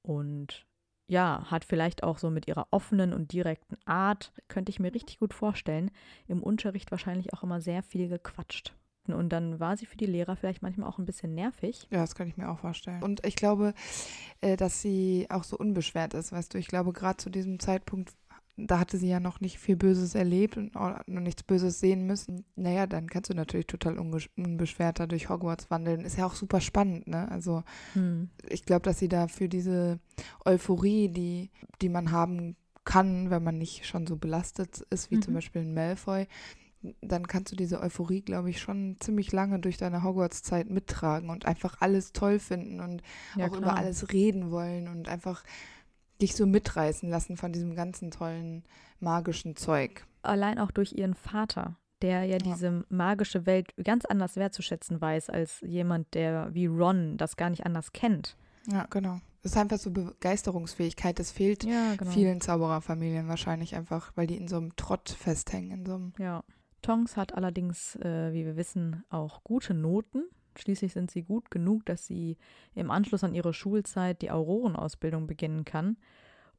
[0.01, 0.65] und
[1.05, 5.19] ja, hat vielleicht auch so mit ihrer offenen und direkten Art, könnte ich mir richtig
[5.19, 5.91] gut vorstellen,
[6.27, 8.73] im Unterricht wahrscheinlich auch immer sehr viel gequatscht
[9.07, 11.87] Unterrichtseinheiten und dann war sie für die Lehrer vielleicht manchmal auch ein bisschen nervig.
[11.91, 13.03] Ja, das kann ich mir auch vorstellen.
[13.03, 13.73] Und ich glaube,
[14.41, 16.57] äh, dass sie auch so unbeschwert ist, weißt du.
[16.57, 18.13] Ich glaube, gerade zu diesem Zeitpunkt
[18.59, 22.43] da hatte sie ja noch nicht viel Böses erlebt und noch nichts Böses sehen müssen.
[22.55, 26.01] Naja, dann kannst du natürlich total unbeschwerter durch Hogwarts wandeln.
[26.01, 27.29] Ist ja auch super spannend, ne?
[27.29, 27.61] Also
[27.93, 28.31] hm.
[28.49, 29.99] ich glaube, dass sie da für diese
[30.43, 31.51] Euphorie, die,
[31.83, 35.21] die man haben kann, wenn man nicht schon so belastet ist, wie mhm.
[35.21, 36.25] zum Beispiel ein Malfoy,
[37.01, 41.45] dann kannst du diese Euphorie, glaube ich, schon ziemlich lange durch deine Hogwarts-Zeit mittragen und
[41.45, 43.01] einfach alles toll finden und
[43.35, 43.61] ja, auch klar.
[43.61, 45.43] über alles reden wollen und einfach
[46.21, 48.63] dich so mitreißen lassen von diesem ganzen tollen
[48.99, 50.05] magischen Zeug.
[50.21, 52.37] Allein auch durch ihren Vater, der ja, ja.
[52.37, 57.65] diese magische Welt ganz anders wertzuschätzen weiß als jemand, der wie Ron das gar nicht
[57.65, 58.35] anders kennt.
[58.67, 59.19] Ja, genau.
[59.41, 61.17] Das ist einfach so Begeisterungsfähigkeit.
[61.19, 62.11] Das fehlt ja, genau.
[62.11, 65.71] vielen Zaubererfamilien wahrscheinlich einfach, weil die in so einem Trott festhängen.
[65.79, 66.43] In so einem ja.
[66.81, 70.23] Tonks hat allerdings, äh, wie wir wissen, auch gute Noten.
[70.57, 72.37] Schließlich sind sie gut genug, dass sie
[72.73, 75.97] im Anschluss an ihre Schulzeit die Aurorenausbildung beginnen kann.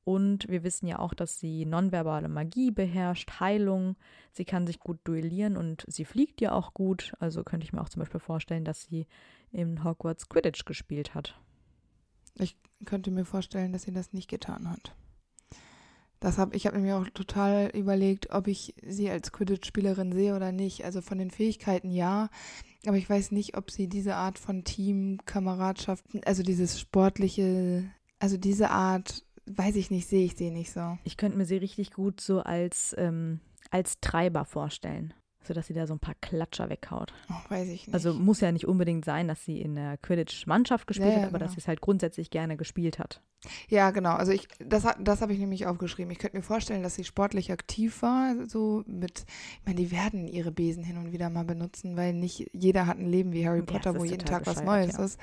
[0.04, 3.96] Und wir wissen ja auch, dass sie nonverbale Magie beherrscht, Heilung.
[4.32, 7.12] Sie kann sich gut duellieren und sie fliegt ja auch gut.
[7.18, 9.06] Also könnte ich mir auch zum Beispiel vorstellen, dass sie
[9.52, 11.38] in Hogwarts Quidditch gespielt hat.
[12.36, 14.94] Ich könnte mir vorstellen, dass sie das nicht getan hat.
[16.20, 20.50] Das hab, ich habe mir auch total überlegt, ob ich sie als Quidditch-Spielerin sehe oder
[20.50, 20.84] nicht.
[20.84, 22.28] Also von den Fähigkeiten ja,
[22.86, 27.84] aber ich weiß nicht, ob sie diese Art von Team, Kameradschaft, also dieses sportliche,
[28.18, 30.98] also diese Art, weiß ich nicht, sehe ich sie nicht so.
[31.04, 35.86] Ich könnte mir sie richtig gut so als, ähm, als Treiber vorstellen sodass sie da
[35.86, 37.12] so ein paar Klatscher weghaut.
[37.30, 37.94] Oh, weiß ich nicht.
[37.94, 41.38] Also muss ja nicht unbedingt sein, dass sie in der Quidditch-Mannschaft gespielt ja, hat, aber
[41.38, 41.44] genau.
[41.44, 43.22] dass sie es halt grundsätzlich gerne gespielt hat.
[43.68, 44.14] Ja, genau.
[44.14, 46.10] Also ich, das, das habe ich nämlich aufgeschrieben.
[46.10, 49.24] Ich könnte mir vorstellen, dass sie sportlich aktiv war, so mit,
[49.60, 52.98] ich meine, die werden ihre Besen hin und wieder mal benutzen, weil nicht jeder hat
[52.98, 55.04] ein Leben wie Harry Potter, ja, wo jeden Tag was Neues ja.
[55.04, 55.18] ist.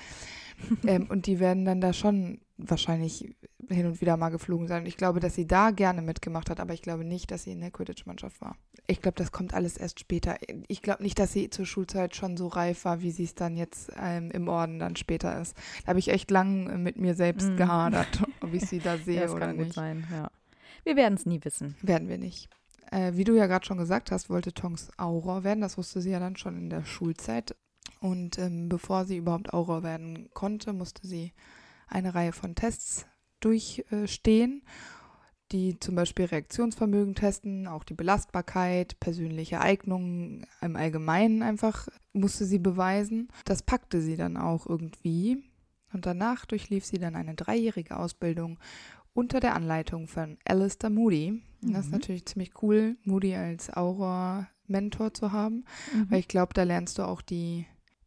[0.88, 3.36] ähm, und die werden dann da schon wahrscheinlich
[3.70, 4.86] hin und wieder mal geflogen sein.
[4.86, 7.60] ich glaube, dass sie da gerne mitgemacht hat, aber ich glaube nicht, dass sie in
[7.60, 8.56] der Quidditch-Mannschaft war.
[8.88, 10.38] Ich glaube, das kommt alles erst später.
[10.68, 13.58] Ich glaube nicht, dass sie zur Schulzeit schon so reif war, wie sie es dann
[13.58, 15.58] jetzt ähm, im Orden dann später ist.
[15.84, 17.56] Da habe ich echt lang mit mir selbst mm.
[17.56, 19.68] gehadert, ob ich sie da sehe ja, das oder kann nicht.
[19.68, 20.30] Gut sein, ja.
[20.84, 21.76] Wir werden es nie wissen.
[21.82, 22.50] Werden wir nicht.
[22.92, 25.62] Äh, wie du ja gerade schon gesagt hast, wollte Tongs Auror werden.
[25.62, 27.56] Das wusste sie ja dann schon in der Schulzeit.
[28.00, 31.34] Und ähm, bevor sie überhaupt Auror werden konnte, musste sie
[31.88, 33.06] eine Reihe von Tests
[33.40, 34.64] durchstehen,
[35.52, 42.60] die zum Beispiel Reaktionsvermögen testen, auch die Belastbarkeit, persönliche Eignungen im Allgemeinen einfach musste sie
[42.60, 43.30] beweisen.
[43.46, 45.44] Das packte sie dann auch irgendwie.
[45.94, 48.60] Und danach durchlief sie dann eine dreijährige Ausbildung
[49.14, 51.44] unter der Anleitung von Alistair Moody.
[51.62, 51.74] Mhm.
[51.74, 52.00] Das ist mhm.
[52.00, 56.12] natürlich ziemlich cool, Moody als Aura-Mentor zu haben, mhm.
[56.12, 57.66] weil ich glaube, da lernst du auch die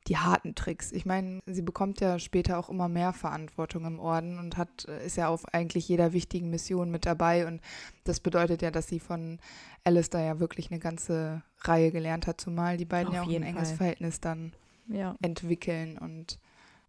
[0.08, 0.90] die harten Tricks.
[0.92, 5.04] Ich meine, sie bekommt ja später auch immer mehr Verantwortung im Orden und hat, äh,
[5.04, 7.46] ist ja auf eigentlich jeder wichtigen Mission mit dabei.
[7.46, 7.60] Und
[8.04, 9.38] das bedeutet ja, dass sie von
[9.84, 13.42] Alistair ja wirklich eine ganze Reihe gelernt hat, zumal die beiden auf ja auch ein
[13.42, 13.76] enges Fall.
[13.76, 14.52] Verhältnis dann
[14.88, 15.14] ja.
[15.20, 15.98] entwickeln.
[15.98, 16.38] Und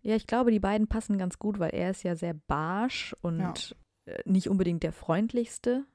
[0.02, 3.40] ja, ich glaube, die beiden passen ganz gut, weil er ist ja sehr barsch und
[3.40, 3.54] ja.
[4.14, 5.86] Äh, nicht unbedingt der freundlichste.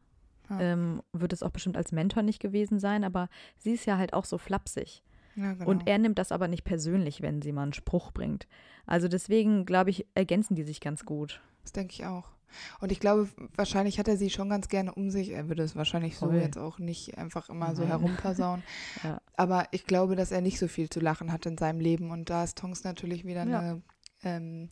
[0.51, 0.61] Ja.
[0.61, 4.13] Ähm, wird es auch bestimmt als Mentor nicht gewesen sein, aber sie ist ja halt
[4.13, 5.03] auch so flapsig.
[5.37, 5.69] Ja, genau.
[5.69, 8.47] Und er nimmt das aber nicht persönlich, wenn sie mal einen Spruch bringt.
[8.87, 11.41] Also deswegen, glaube ich, ergänzen die sich ganz gut.
[11.63, 12.35] Das denke ich auch.
[12.81, 15.31] Und ich glaube, wahrscheinlich hat er sie schon ganz gerne um sich.
[15.31, 17.77] Er würde es wahrscheinlich so jetzt auch nicht einfach immer Nein.
[17.77, 18.63] so herumpassaunen.
[19.03, 19.21] ja.
[19.37, 22.11] Aber ich glaube, dass er nicht so viel zu lachen hat in seinem Leben.
[22.11, 23.59] Und da ist Tongs natürlich wieder ja.
[23.59, 23.83] eine
[24.23, 24.69] ähm,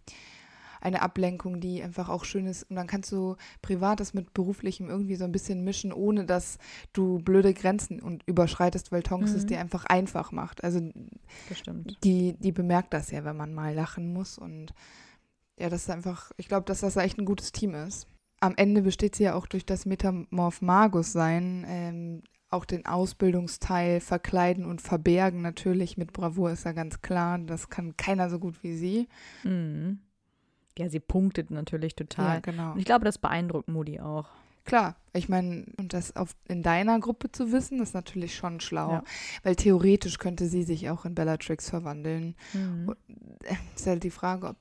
[0.83, 2.69] eine Ablenkung, die einfach auch schön ist.
[2.69, 6.59] Und dann kannst du Privates mit Beruflichem irgendwie so ein bisschen mischen, ohne dass
[6.93, 9.37] du blöde Grenzen und überschreitest, weil Tonks mhm.
[9.37, 10.65] es dir einfach einfach macht.
[10.65, 10.81] Also
[12.05, 14.39] die, die bemerkt das ja, wenn man mal lachen muss.
[14.39, 14.75] Und
[15.59, 18.09] ja, das ist einfach, ich glaube, dass das echt ein gutes Team ist.
[18.41, 24.01] Am Ende besteht sie ja auch durch das Metamorph Magus sein, ähm, auch den Ausbildungsteil
[24.01, 27.39] verkleiden und verbergen natürlich mit Bravour ist ja ganz klar.
[27.39, 29.09] Das kann keiner so gut wie sie.
[29.45, 30.01] Mhm.
[30.79, 32.37] Ja, sie punktet natürlich total.
[32.37, 32.73] Ja, genau.
[32.73, 34.29] Und ich glaube, das beeindruckt Moody auch.
[34.65, 38.93] Klar, ich meine, und das auf, in deiner Gruppe zu wissen, ist natürlich schon schlau.
[38.93, 39.05] Ja.
[39.43, 42.37] Weil theoretisch könnte sie sich auch in Bellatrix verwandeln.
[42.53, 42.95] Mhm.
[43.45, 44.57] Äh, ist halt die Frage, ob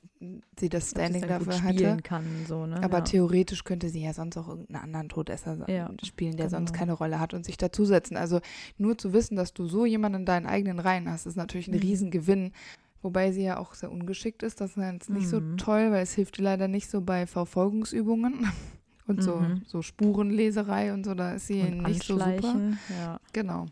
[0.59, 1.97] sie das Standing dafür hätte.
[2.01, 2.81] Kann, so, ne?
[2.83, 3.03] Aber ja.
[3.03, 6.57] theoretisch könnte sie ja sonst auch irgendeinen anderen Todesser ja, spielen, der genau.
[6.57, 8.17] sonst keine Rolle hat und sich dazusetzen.
[8.17, 8.41] Also
[8.77, 11.75] nur zu wissen, dass du so jemanden in deinen eigenen Reihen hast, ist natürlich ein
[11.75, 11.81] mhm.
[11.81, 12.53] Riesengewinn.
[13.01, 14.61] Wobei sie ja auch sehr ungeschickt ist.
[14.61, 15.29] Das ist jetzt nicht mhm.
[15.29, 18.51] so toll, weil es hilft ihr leider nicht so bei Verfolgungsübungen
[19.07, 19.21] und mhm.
[19.21, 21.15] so, so Spurenleserei und so.
[21.15, 22.77] Da ist sie und nicht so super.
[22.89, 23.19] Ja.
[23.33, 23.65] Genau.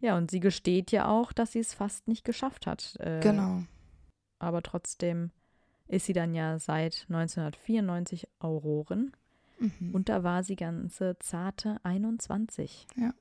[0.00, 2.96] Ja, und sie gesteht ja auch, dass sie es fast nicht geschafft hat.
[2.98, 3.62] Äh, Genau.
[4.38, 5.30] Aber trotzdem
[5.86, 9.12] ist sie dann ja seit 1994 Aurorin.
[9.58, 9.94] Mhm.
[9.94, 12.86] Und da war sie ganze zarte 21.
[12.96, 13.12] Ja.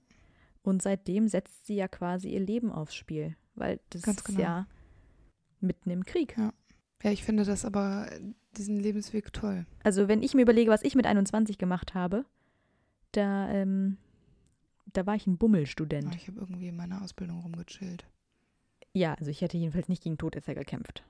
[0.64, 4.40] Und seitdem setzt sie ja quasi ihr Leben aufs Spiel, weil das Ganz ist genau.
[4.40, 4.68] ja
[5.62, 6.36] mitten im Krieg.
[6.38, 6.54] Ja.
[7.04, 8.10] ja, ich finde das aber,
[8.58, 9.66] diesen Lebensweg toll.
[9.84, 12.26] Also wenn ich mir überlege, was ich mit 21 gemacht habe,
[13.12, 13.98] da, ähm,
[14.94, 16.16] da war ich ein Bummelstudent.
[16.16, 18.06] Ich habe irgendwie in meiner Ausbildung rumgechillt.
[18.94, 21.04] Ja, also ich hätte jedenfalls nicht gegen Todesser gekämpft.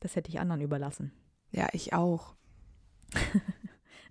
[0.00, 1.12] Das hätte ich anderen überlassen.
[1.50, 2.34] Ja, ich auch.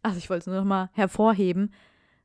[0.04, 1.71] Also ich wollte es nur noch mal hervorheben,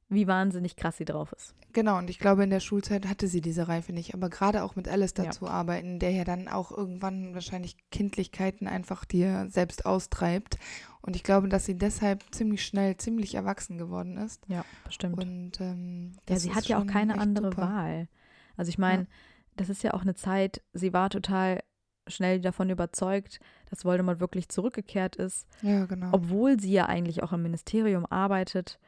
[0.08, 1.54] wie wahnsinnig krass sie drauf ist.
[1.72, 4.14] Genau, und ich glaube, in der Schulzeit hatte sie diese Reife nicht.
[4.14, 5.24] Aber gerade auch mit Alice Ja.
[5.24, 10.58] dazu arbeiten, der ja dann auch irgendwann wahrscheinlich Kindlichkeiten einfach dir selbst austreibt.
[11.02, 14.42] Und ich glaube, dass sie deshalb ziemlich schnell ziemlich erwachsen geworden ist.
[14.48, 15.18] Ja, bestimmt.
[15.22, 17.62] Und ähm, Ja, sie hat ja auch keine andere super.
[17.62, 18.08] Wahl.
[18.56, 19.08] Also ich meine, Ja.
[19.56, 21.60] das ist ja auch eine Zeit, sie war total
[22.08, 26.10] schnell davon überzeugt, dass Voldemort wirklich zurückgekehrt ist, Ja, genau.
[26.12, 28.78] obwohl sie ja eigentlich auch im Ministerium arbeitet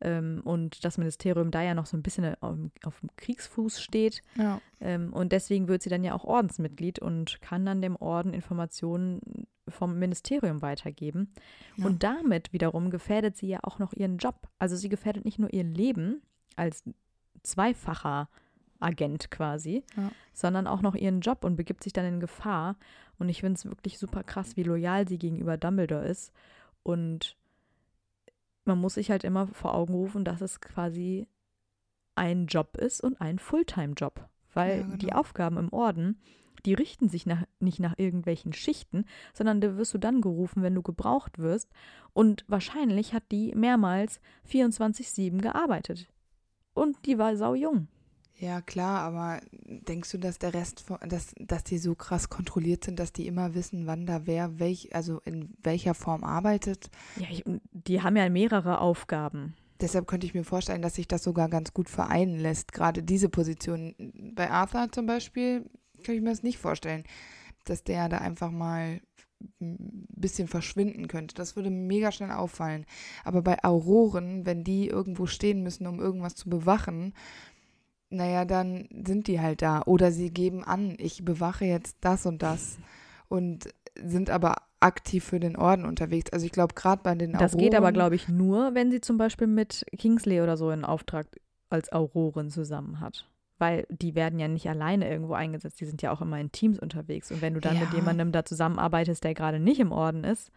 [0.00, 4.22] und das Ministerium da ja noch so ein bisschen auf, auf dem Kriegsfuß steht.
[4.36, 4.60] ja.
[4.80, 9.46] Ähm, und deswegen wird sie dann ja auch Ordensmitglied und kann dann dem Orden Informationen
[9.68, 11.32] vom Ministerium weitergeben.
[11.76, 11.86] Ja.
[11.86, 14.48] Und damit wiederum gefährdet sie ja auch noch ihren Job.
[14.60, 16.22] Also sie gefährdet nicht nur ihr Leben
[16.54, 16.84] als
[17.42, 18.28] zweifacher
[18.80, 20.12] Agent quasi, Ja.
[20.32, 22.76] sondern auch noch ihren Job und begibt sich dann in Gefahr.
[23.18, 26.32] Und ich finde es wirklich super krass, wie loyal sie gegenüber Dumbledore ist.
[26.84, 27.36] Und
[28.68, 31.26] man muss sich halt immer vor Augen rufen, dass es quasi
[32.14, 34.28] ein Job ist und ein Fulltime-Job.
[34.54, 34.96] Weil Ja, genau.
[34.96, 36.20] die Aufgaben im Orden,
[36.64, 40.74] die richten sich nach, nicht nach irgendwelchen Schichten, sondern da wirst du dann gerufen, wenn
[40.74, 41.70] du gebraucht wirst.
[42.12, 46.08] Und wahrscheinlich hat die mehrmals 24-7 gearbeitet.
[46.74, 47.88] Und die war sau jung.
[48.40, 52.84] Ja, klar, aber denkst du, dass der Rest, von, dass, dass die so krass kontrolliert
[52.84, 56.88] sind, dass die immer wissen, wann da wer, welch, also in welcher Form arbeitet?
[57.16, 59.54] Ja, ich, die haben ja mehrere Aufgaben.
[59.80, 62.72] Deshalb könnte ich mir vorstellen, dass sich das sogar ganz gut vereinen lässt.
[62.72, 63.94] Gerade diese Position.
[64.34, 65.68] Bei Arthur zum Beispiel
[66.04, 67.04] kann ich mir das nicht vorstellen,
[67.64, 69.00] dass der da einfach mal
[69.60, 71.34] ein bisschen verschwinden könnte.
[71.34, 72.86] Das würde mega schnell auffallen.
[73.24, 77.14] Aber bei Auroren, wenn die irgendwo stehen müssen, um irgendwas zu bewachen,
[78.10, 79.82] naja, dann sind die halt da.
[79.86, 82.78] Oder sie geben an, ich bewache jetzt das und das
[83.28, 83.68] und
[84.00, 86.32] sind aber aktiv für den Orden unterwegs.
[86.32, 89.00] Also ich glaube, gerade bei den Das geht aber, Auroren- glaube ich, nur, wenn sie
[89.00, 91.26] zum Beispiel mit Kingsley oder so einen Auftrag
[91.68, 93.26] als Aurorin zusammen hat.
[93.58, 96.78] Weil die werden ja nicht alleine irgendwo eingesetzt, die sind ja auch immer in Teams
[96.78, 97.32] unterwegs.
[97.32, 97.96] Und wenn du dann mit Ja.
[97.96, 100.52] jemandem da zusammenarbeitest, der gerade nicht im Orden ist,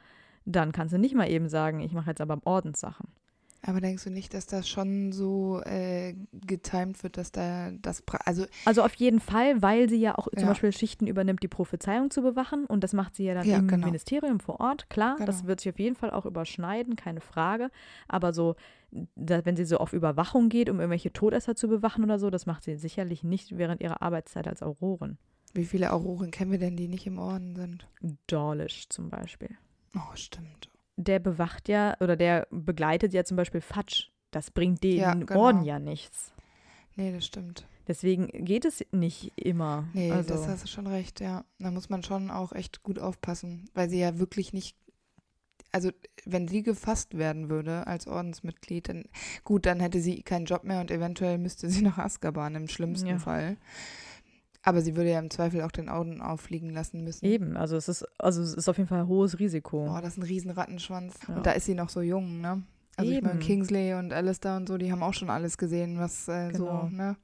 [0.45, 3.07] dann kannst du nicht mal eben sagen, ich mache jetzt aber Ordenssachen.
[3.63, 8.45] Aber denkst du nicht, dass das schon so äh, getimed wird, dass da das, also
[8.65, 10.47] Also auf jeden Fall, weil sie ja auch zum Ja.
[10.49, 12.65] Beispiel Schichten übernimmt, die Prophezeiung zu bewachen.
[12.65, 13.85] Und das macht sie ja dann Ja, im genau.
[13.85, 14.89] Ministerium vor Ort.
[14.89, 15.49] Klar, das Genau.
[15.49, 17.69] wird sich auf jeden Fall auch überschneiden, keine Frage.
[18.07, 18.55] Aber so,
[19.15, 22.47] da, wenn sie so auf Überwachung geht, um irgendwelche Todesser zu bewachen oder so, das
[22.47, 25.19] macht sie sicherlich nicht während ihrer Arbeitszeit als Aurorin.
[25.53, 27.87] wie viele Auroren kennen wir denn, die nicht im Orden sind?
[28.25, 29.49] Dawlish zum Beispiel.
[29.95, 30.70] Oh, stimmt.
[30.97, 34.09] Der bewacht ja, oder der begleitet ja zum Beispiel Fatsch.
[34.31, 35.39] Das bringt den Ja, genau.
[35.39, 36.33] Orden ja nichts.
[36.95, 37.65] Nee, das stimmt.
[37.87, 39.87] Deswegen geht es nicht immer.
[39.93, 41.43] Nee, also, das hast du schon recht, ja.
[41.59, 44.77] Da muss man schon auch echt gut aufpassen, weil sie ja wirklich nicht,
[45.71, 45.89] also
[46.25, 49.05] wenn sie gefasst werden würde als Ordensmitglied, dann
[49.43, 53.07] gut, dann hätte sie keinen Job mehr und eventuell müsste sie nach Azkaban im schlimmsten
[53.07, 53.19] Ja.
[53.19, 53.57] Fall.
[54.63, 57.25] Aber sie würde ja im Zweifel auch den Orden auffliegen lassen müssen.
[57.25, 59.85] Eben, also es ist, also es ist auf jeden Fall ein hohes Risiko.
[59.85, 61.19] Boah, das ist ein riesen Rattenschwanz.
[61.27, 61.35] Ja.
[61.35, 62.61] Und da ist sie noch so jung, ne?
[62.95, 63.39] Also ich meine, Eben.
[63.39, 66.89] Kingsley und Alistair und so, die haben auch schon alles gesehen, was äh, Genau.
[66.89, 67.15] so, ne?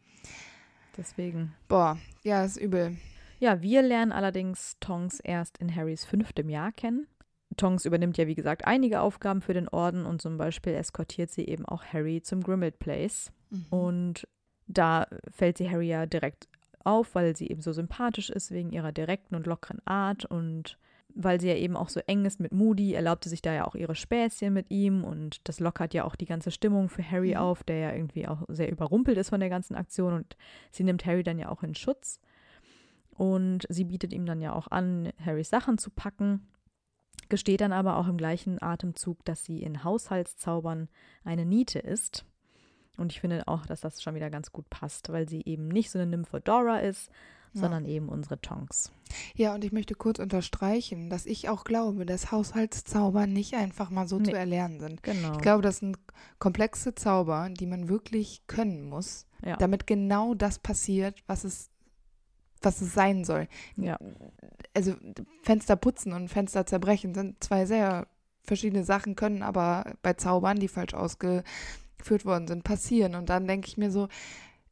[0.97, 1.53] Deswegen.
[1.67, 2.97] Boah, ja, ist übel.
[3.39, 7.05] Ja, wir lernen allerdings Tonks erst in Harrys fünftem Jahr kennen.
[7.55, 11.45] Tonks übernimmt ja, wie gesagt, einige Aufgaben für den Orden und zum Beispiel eskortiert sie
[11.45, 13.31] eben auch Harry zum Grimmauld Place.
[13.51, 13.65] Mhm.
[13.69, 14.27] Und
[14.67, 16.47] da fällt sie Harry ja direkt
[16.87, 20.77] auf, weil sie eben so sympathisch ist wegen ihrer direkten und lockeren Art und
[21.19, 23.65] weil sie ja eben auch so eng ist mit Moody, erlaubt sie sich da ja
[23.65, 27.31] auch ihre Späßchen mit ihm und das lockert ja auch die ganze Stimmung für Harry
[27.31, 27.37] Mhm.
[27.37, 30.37] auf, der ja irgendwie auch sehr überrumpelt ist von der ganzen Aktion und
[30.71, 32.19] sie nimmt Harry dann ja auch in Schutz
[33.11, 36.47] und sie bietet ihm dann ja auch an, Harrys Sachen zu packen,
[37.29, 40.87] gesteht dann aber auch im gleichen Atemzug, dass sie in Haushaltszaubern
[41.23, 42.25] eine Niete ist.
[42.97, 45.91] Und ich finde auch, dass das schon wieder ganz gut passt, weil sie eben nicht
[45.91, 47.09] so eine Nymphedora ist,
[47.53, 48.91] sondern eben unsere Tonks.
[49.33, 54.07] Ja, und ich möchte kurz unterstreichen, dass ich auch glaube, dass Haushaltszauber nicht einfach mal
[54.07, 54.31] so Nee.
[54.31, 55.01] zu erlernen sind.
[55.01, 55.31] Genau.
[55.33, 55.97] Ich glaube, das sind
[56.37, 59.55] komplexe Zauber, die man wirklich können muss, ja.
[59.57, 61.71] damit genau das passiert, was es,
[62.61, 63.47] was es sein soll.
[63.75, 63.97] ja.
[64.75, 64.93] Also
[65.41, 68.07] Fenster putzen und Fenster zerbrechen sind zwei sehr
[68.43, 70.93] verschiedene Sachen, können aber bei Zaubern, die falsch
[71.97, 73.15] ausgeführt worden sind, passieren.
[73.15, 74.07] Und dann denke ich mir so,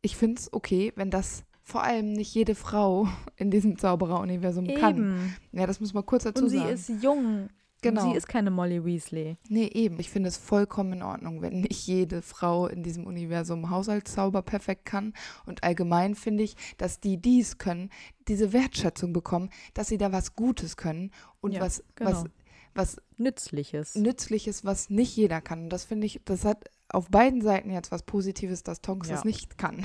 [0.01, 3.07] ich finde es okay, wenn das vor allem nicht jede Frau
[3.37, 5.35] in diesem Zaubereruniversum kann.
[5.51, 6.69] Ja, das muss man kurz dazu Und sie sagen.
[6.69, 7.49] ist jung.
[7.81, 8.03] Genau.
[8.03, 9.35] Und sie ist keine Molly Weasley.
[9.47, 9.99] Nee, eben.
[9.99, 14.85] Ich finde es vollkommen in Ordnung, wenn nicht jede Frau in diesem Universum Haushaltszauber perfekt
[14.85, 15.13] kann.
[15.45, 17.89] Und allgemein finde ich, dass die, die es können,
[18.27, 21.11] diese Wertschätzung bekommen, dass sie da was Gutes können
[21.41, 22.11] und Ja, was, genau.
[22.11, 22.25] was,
[22.73, 23.93] was Nützliches.
[23.95, 25.63] Nützliches, was nicht jeder kann.
[25.65, 29.15] Und das finde ich, das hat auf beiden Seiten jetzt was Positives, dass Tonks Ja.
[29.15, 29.83] das nicht kann.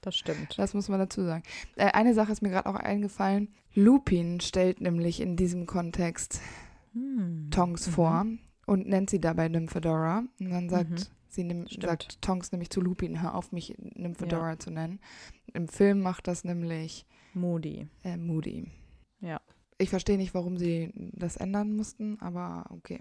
[0.00, 0.58] Das stimmt.
[0.58, 1.42] Das muss man dazu sagen.
[1.76, 3.54] Äh, eine Sache ist mir gerade auch eingefallen.
[3.74, 6.40] Lupin stellt nämlich in diesem Kontext
[6.92, 7.48] Hm.
[7.50, 7.92] Tonks Mhm.
[7.92, 8.26] vor
[8.66, 10.24] und nennt sie dabei Nymphedora.
[10.40, 10.96] Und dann sagt Mhm.
[11.28, 14.98] sie, nimm, sagt Tonks nämlich zu Lupin, hör auf mich Nymphedora zu nennen.
[15.54, 17.86] Im Film macht das nämlich Moody.
[18.04, 18.66] äh, Moody.
[19.20, 19.40] Ja.
[19.78, 23.00] Ich verstehe nicht, warum sie das ändern mussten, aber okay.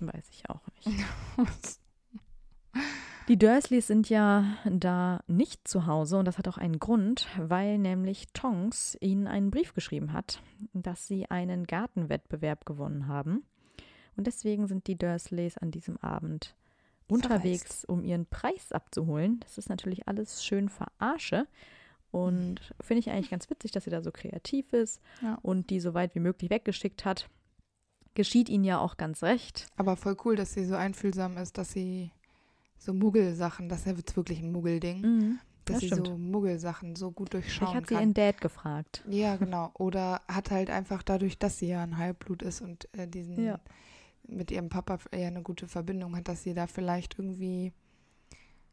[0.00, 1.04] Weiß ich auch nicht.
[3.28, 7.78] Die Dursleys sind ja da nicht zu Hause und das hat auch einen Grund, weil
[7.78, 13.44] nämlich Tonks ihnen einen Brief geschrieben hat, dass sie einen Gartenwettbewerb gewonnen haben.
[14.16, 16.56] Und deswegen sind die Dursleys an diesem Abend
[17.08, 19.38] unterwegs, um ihren Preis abzuholen.
[19.40, 21.46] Das ist natürlich alles schön verarsche.
[22.10, 25.38] Und finde ich eigentlich ganz witzig, dass sie da so kreativ ist Ja.
[25.42, 27.28] und die so weit wie möglich weggeschickt hat.
[28.14, 29.66] Geschieht ihnen ja auch ganz recht.
[29.76, 32.10] Aber voll cool, dass sie so einfühlsam ist, dass sie
[32.84, 35.38] so Muggelsachen, das ist ja wirklich ein Muggelding, Mhm.
[35.64, 36.06] dass das sie stimmt.
[36.08, 38.02] so Muggelsachen so gut durchschauen Vielleicht hat sie kann.
[38.04, 39.04] ihren Dad gefragt.
[39.08, 39.70] Ja, genau.
[39.74, 43.60] Oder hat halt einfach dadurch, dass sie ja ein Halbblut ist und äh, diesen Ja.
[44.26, 47.72] mit ihrem Papa eher eine gute Verbindung hat, dass sie da vielleicht irgendwie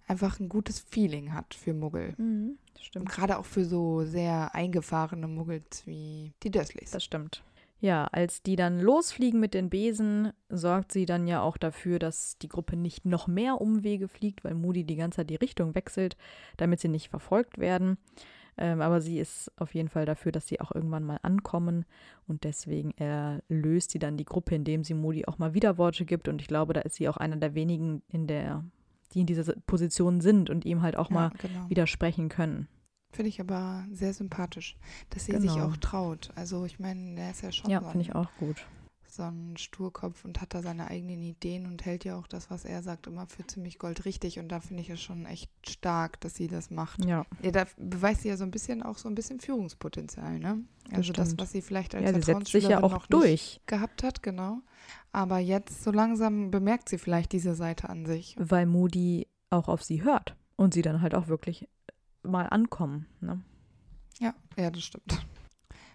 [0.07, 2.09] einfach ein gutes Feeling hat für Muggel.
[2.09, 3.09] Das Und stimmt.
[3.09, 6.91] gerade auch für so sehr eingefahrene Muggels wie die Dursleys.
[6.91, 7.43] Das stimmt.
[7.81, 12.37] Ja, als die dann losfliegen mit den Besen, sorgt sie dann ja auch dafür, dass
[12.37, 16.17] die Gruppe nicht noch mehr Umwege fliegt, weil Moody die ganze Zeit die Richtung wechselt,
[16.57, 17.97] damit sie nicht verfolgt werden.
[18.57, 21.85] Ähm, aber sie ist auf jeden Fall dafür, dass sie auch irgendwann mal ankommen
[22.27, 26.41] und deswegen erlöst sie dann die Gruppe, indem sie Moody auch mal Widerworte gibt und
[26.41, 28.65] ich glaube, da ist sie auch einer der wenigen, in der,
[29.13, 31.69] die in dieser Position sind und ihm halt auch mal ja, genau.
[31.69, 32.67] widersprechen können.
[33.11, 34.77] Finde ich aber sehr sympathisch,
[35.09, 35.67] dass sie sich Genau.
[35.67, 36.29] auch traut.
[36.35, 38.65] Also ich meine, der ist ja schon Ja, so, finde ich ein, auch gut.
[39.07, 42.65] so ein Sturkopf und hat da seine eigenen Ideen und hält ja auch das, was
[42.65, 44.37] er sagt, immer für ziemlich goldrichtig.
[44.37, 47.03] Und da finde ich es schon echt stark, dass sie das macht.
[47.03, 50.63] Ja, Ja, da beweist sie ja so ein bisschen auch so ein bisschen Führungspotenzial, ne?
[50.91, 51.41] Also das, stimmt.
[51.41, 53.59] was sie vielleicht als ja sie setzt sich ja auch noch durch.
[53.65, 54.59] gehabt hat, genau.
[55.11, 58.35] Aber jetzt so langsam bemerkt sie vielleicht diese Seite an sich.
[58.39, 61.67] weil Moody auch auf sie hört und sie dann halt auch wirklich
[62.23, 63.05] mal ankommen.
[63.21, 63.41] Ne?
[64.19, 65.25] Ja, ja, das stimmt.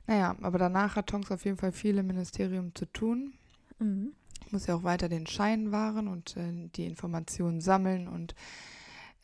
[0.07, 3.35] Naja, aber danach hat Tonks auf jeden Fall viel im Ministerium zu tun.
[4.51, 8.35] Muss ja auch weiter den Schein wahren und äh, die Informationen sammeln und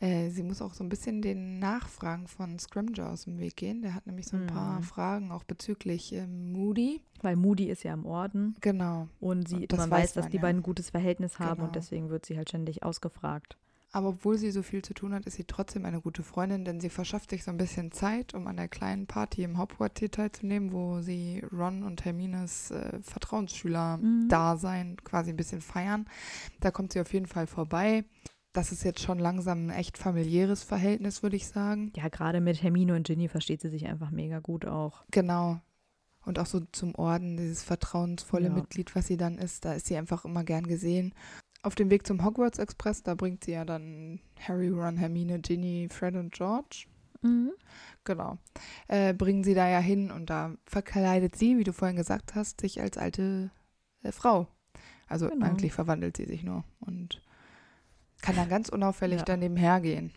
[0.01, 3.83] äh, sie muss auch so ein bisschen den Nachfragen von Scrimger aus dem Weg gehen.
[3.83, 4.83] Der hat nämlich so ein paar Mhm.
[4.83, 7.03] Fragen auch bezüglich ähm, Moody.
[7.23, 9.09] Weil Moody ist ja im Orden Genau.
[9.21, 10.43] und sie, Das man weiß weiß, dass man die ja.
[10.43, 11.67] beiden ein gutes Verhältnis haben Genau.
[11.67, 13.59] und deswegen wird sie halt ständig ausgefragt.
[13.93, 16.81] Aber obwohl sie so viel zu tun hat, ist sie trotzdem eine gute Freundin, denn
[16.81, 20.73] sie verschafft sich so ein bisschen Zeit, um an der kleinen Party im Hogwarts teilzunehmen,
[20.73, 26.07] wo sie Ron und Hermines äh, Vertrauensschüler-Dasein quasi ein bisschen feiern.
[26.61, 28.05] Da kommt sie auf jeden Fall vorbei.
[28.53, 31.93] Das ist jetzt schon langsam ein echt familiäres Verhältnis, würde ich sagen.
[31.97, 35.05] Ja, gerade mit Hermine und Ginny versteht sie sich einfach mega gut auch.
[35.11, 35.61] Genau.
[36.25, 38.53] Und auch so zum Orden, dieses vertrauensvolle Ja.
[38.53, 41.15] Mitglied, was sie dann ist, da ist sie einfach immer gern gesehen.
[41.63, 45.89] Auf dem Weg zum Hogwarts Express, da bringt sie ja dann Harry, Ron, Hermine, Ginny,
[45.91, 46.87] Fred und George.
[48.05, 48.39] Genau.
[48.89, 52.63] Äh, bringen sie da ja hin und da verkleidet sie, wie du vorhin gesagt hast,
[52.63, 53.51] sich als alte
[54.03, 54.49] äh, Frau.
[55.07, 55.45] Also Genau.
[55.45, 57.21] eigentlich verwandelt sie sich nur und
[58.23, 59.25] kann dann ganz unauffällig Ja.
[59.27, 60.13] daneben hergehen.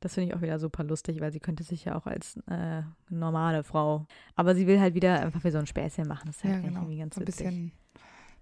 [0.00, 2.82] Das finde ich auch wieder super lustig, weil sie könnte sich ja auch als äh,
[3.08, 4.06] normale Frau.
[4.34, 6.26] Aber sie will halt wieder einfach wie so ein Späßchen machen.
[6.26, 6.80] Das ist Ja, halt genau.
[6.80, 7.46] irgendwie ganz So ein witzig.
[7.46, 7.72] bisschen,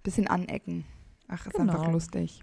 [0.02, 0.84] bisschen anecken.
[1.28, 1.72] Ach, ist Genau.
[1.74, 2.42] einfach lustig.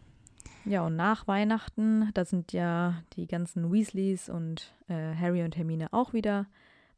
[0.66, 5.91] Ja, und nach Weihnachten, da sind ja die ganzen Weasleys und äh, Harry und Hermine
[5.91, 6.47] auch wieder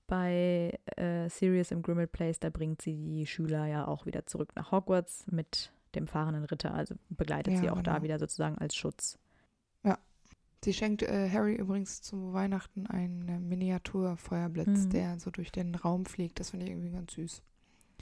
[0.07, 2.39] bei äh, Sirius im Grimmel Place.
[2.39, 6.73] Da bringt sie die Schüler ja auch wieder zurück nach Hogwarts mit dem fahrenden Ritter.
[6.75, 8.03] Also begleitet Ja, sie auch da genau.
[8.03, 9.17] wieder sozusagen als Schutz.
[10.63, 14.89] Sie schenkt äh, Harry übrigens zu Weihnachten einen Miniaturfeuerblitz, Mhm.
[14.89, 16.39] der so durch den Raum fliegt.
[16.39, 17.43] Das finde ich irgendwie ganz süß.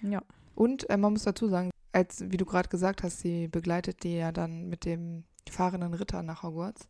[0.03, 0.21] Ja.
[0.55, 4.15] Und äh, man muss dazu sagen, als, wie du gerade gesagt hast, sie begleitet die
[4.15, 6.87] ja dann mit dem fahrenden Ritter nach Hogwarts.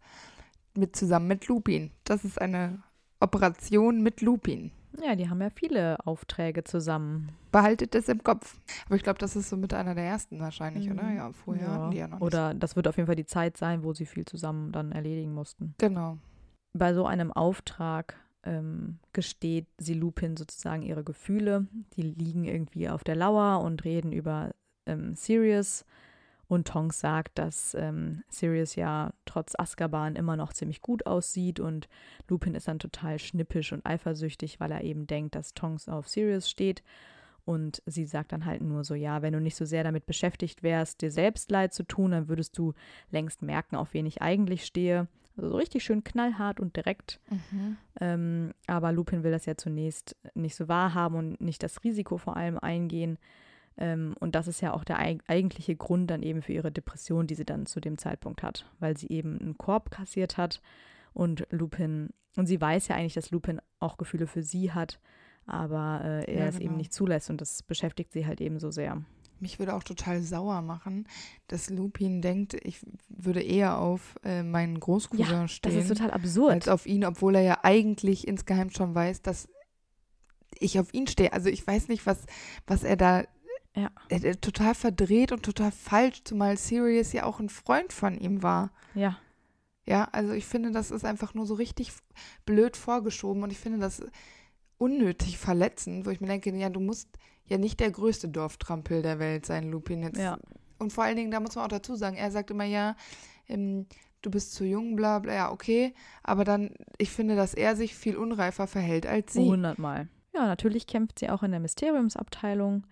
[0.76, 1.92] Mit zusammen mit Lupin.
[2.04, 2.82] Das ist eine
[3.20, 4.72] Operation mit Lupin.
[5.04, 7.32] Ja, die haben ja viele Aufträge zusammen.
[7.52, 8.60] Behaltet das im Kopf.
[8.86, 10.94] Aber ich glaube, das ist so mit einer der ersten wahrscheinlich, Mhm.
[10.94, 11.12] oder?
[11.12, 11.74] Ja, vorher Ja.
[11.74, 12.26] hatten die ja noch nicht.
[12.28, 15.34] Oder das wird auf jeden Fall die Zeit sein, wo sie viel zusammen dann erledigen
[15.34, 15.74] mussten.
[15.80, 16.18] Genau.
[16.74, 21.66] Bei so einem Auftrag ähm, gesteht sie Lupin sozusagen ihre Gefühle.
[21.96, 24.52] Die liegen irgendwie auf der Lauer und reden über
[24.86, 25.86] ähm, Sirius.
[26.48, 31.88] Und Tonks sagt, dass ähm, Sirius ja trotz Azkaban immer noch ziemlich gut aussieht und
[32.28, 36.50] Lupin ist dann total schnippisch und eifersüchtig, weil er eben denkt, dass Tonks auf Sirius
[36.50, 36.84] steht.
[37.46, 40.64] Und sie sagt dann halt nur so, ja, wenn du nicht so sehr damit beschäftigt
[40.64, 42.74] wärst, dir selbst leid zu tun, dann würdest du
[43.12, 45.08] längst merken, auf wen ich eigentlich stehe.
[45.36, 47.20] Also so richtig schön knallhart und direkt.
[47.30, 47.78] Mhm.
[48.00, 52.38] Ähm, aber Lupin will das ja zunächst nicht so wahrhaben und nicht das Risiko vor
[52.38, 53.18] allem eingehen.
[53.78, 57.28] Ähm, und das ist ja auch der eig eigentliche Grund dann eben für ihre Depression,
[57.28, 60.62] die sie dann zu dem Zeitpunkt hat, weil sie eben einen Korb kassiert hat
[61.14, 65.00] und Lupin, und sie weiß ja eigentlich, dass Lupin auch Gefühle für sie hat,
[65.46, 66.78] aber äh, er Ja, es eben genau.
[66.78, 69.02] nicht zulässt und das beschäftigt sie halt eben so sehr.
[69.40, 71.06] Mich würde auch total sauer machen,
[71.48, 75.74] dass Lupin denkt, ich würde eher auf äh, meinen Großcousin Ja, stehen.
[75.76, 76.54] Das ist total absurd.
[76.54, 79.50] als auf ihn, obwohl er ja eigentlich insgeheim schon weiß, dass
[80.60, 81.34] ich auf ihn stehe.
[81.34, 82.26] Also ich weiß nicht, was,
[82.68, 83.24] was er da
[83.76, 83.90] Ja.
[84.42, 88.72] total verdreht und total falsch, zumal Sirius ja auch ein Freund von ihm war.
[88.94, 89.18] ja,
[89.86, 91.92] Ja, also ich finde, das ist einfach nur so richtig
[92.46, 94.04] blöd vorgeschoben und ich finde das
[94.78, 97.10] unnötig verletzend, wo ich mir denke, ja, du musst
[97.46, 100.20] ja nicht der größte Dorftrampel der Welt sein, Lupin jetzt.
[100.20, 100.38] ja.
[100.80, 102.98] Und vor allen Dingen, da muss man auch dazu sagen, er sagt immer, ja,
[103.48, 103.86] ähm,
[104.22, 105.94] du bist zu jung, bla bla, ja, okay.
[106.24, 109.48] Aber dann, ich finde, dass er sich viel unreifer verhält als sie.
[109.48, 110.10] Hundertmal.
[110.34, 112.86] Ja, natürlich kämpft sie auch in der Mysteriumsabteilung,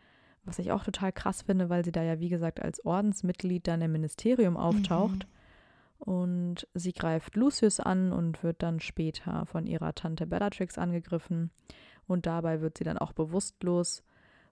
[0.44, 3.82] was ich auch total krass finde, weil sie da ja, wie gesagt, als Ordensmitglied dann
[3.82, 5.28] im Ministerium auftaucht.
[6.00, 11.52] Und sie greift Lucius an und wird dann später von ihrer Tante Bellatrix angegriffen.
[12.08, 14.04] Und dabei wird sie dann auch bewusstlos.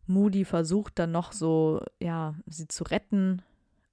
[0.06, 3.42] Moody versucht dann noch so, ja, sie zu retten,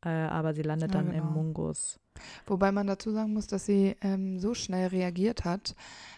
[0.07, 1.19] äh, aber sie landet Ja, dann genau.
[1.27, 1.99] im Mungus.
[2.47, 5.75] Wobei man dazu sagen muss, dass sie ähm, so schnell reagiert hat,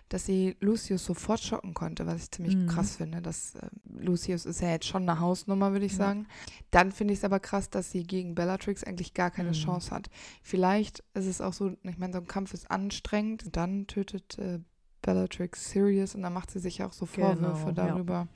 [0.09, 2.66] dass sie Lucius sofort schocken konnte, was ich ziemlich Mhm.
[2.66, 3.20] krass finde.
[3.20, 3.68] Das, äh,
[3.99, 5.99] Lucius ist ja jetzt schon eine Hausnummer, würde ich Ja.
[5.99, 6.28] sagen.
[6.70, 9.55] Dann finde ich es aber krass, dass sie gegen Bellatrix eigentlich gar keine Mhm.
[9.55, 10.09] Chance hat.
[10.43, 13.57] Vielleicht ist es auch so, ich meine, so ein Kampf ist anstrengend.
[13.57, 14.61] Dann tötet äh,
[15.03, 17.93] Bellatrix Sirius und dann macht sie sich auch so Vorwürfe Genau, ja.
[17.95, 18.28] darüber,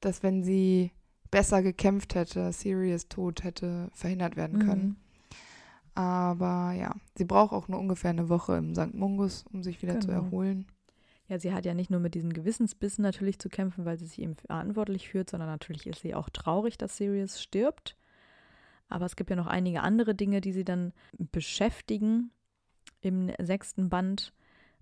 [0.00, 0.92] dass wenn sie
[1.36, 4.86] besser gekämpft hätte, Sirius Tod hätte verhindert werden können.
[4.86, 4.96] Mhm.
[5.94, 8.94] Aber ja, sie braucht auch nur ungefähr eine Woche im St.
[8.94, 10.22] Mungus, um sich wieder zu Genau.
[10.22, 10.64] erholen.
[11.28, 14.18] Ja, sie hat ja nicht nur mit diesen Gewissensbissen natürlich zu kämpfen, weil sie sich
[14.22, 17.96] eben verantwortlich fühlt, sondern natürlich ist sie auch traurig, dass Sirius stirbt.
[18.88, 22.30] Aber es gibt ja noch einige andere Dinge, die sie dann beschäftigen
[23.02, 24.32] im sechsten Band.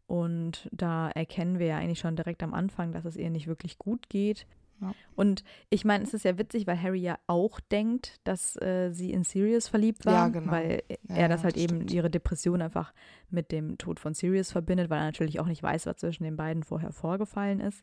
[0.06, 3.76] Und da erkennen wir ja eigentlich schon direkt am Anfang, dass es ihr nicht wirklich
[3.78, 4.46] gut geht.
[4.80, 4.92] Ja.
[5.14, 9.12] Und ich meine, es ist ja witzig, weil Harry ja auch denkt, dass äh, sie
[9.12, 10.50] in Sirius verliebt war, Ja, genau.
[10.52, 11.92] weil Ja, er das halt das eben stimmt.
[11.92, 12.92] ihre Depression einfach
[13.30, 16.36] mit dem Tod von Sirius verbindet, weil er natürlich auch nicht weiß, was zwischen den
[16.36, 17.82] beiden vorher vorgefallen ist.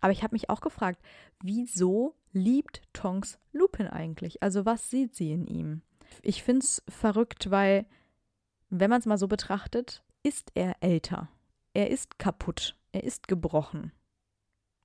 [0.00, 1.00] Aber ich habe mich auch gefragt,
[1.42, 4.42] wieso liebt Tonks Lupin eigentlich?
[4.42, 5.82] Also was sieht sie in ihm?
[6.22, 7.86] Ich finde es verrückt, weil,
[8.68, 11.28] wenn man es mal so betrachtet, ist er älter.
[11.72, 12.76] Er ist kaputt.
[12.92, 13.92] Er ist gebrochen.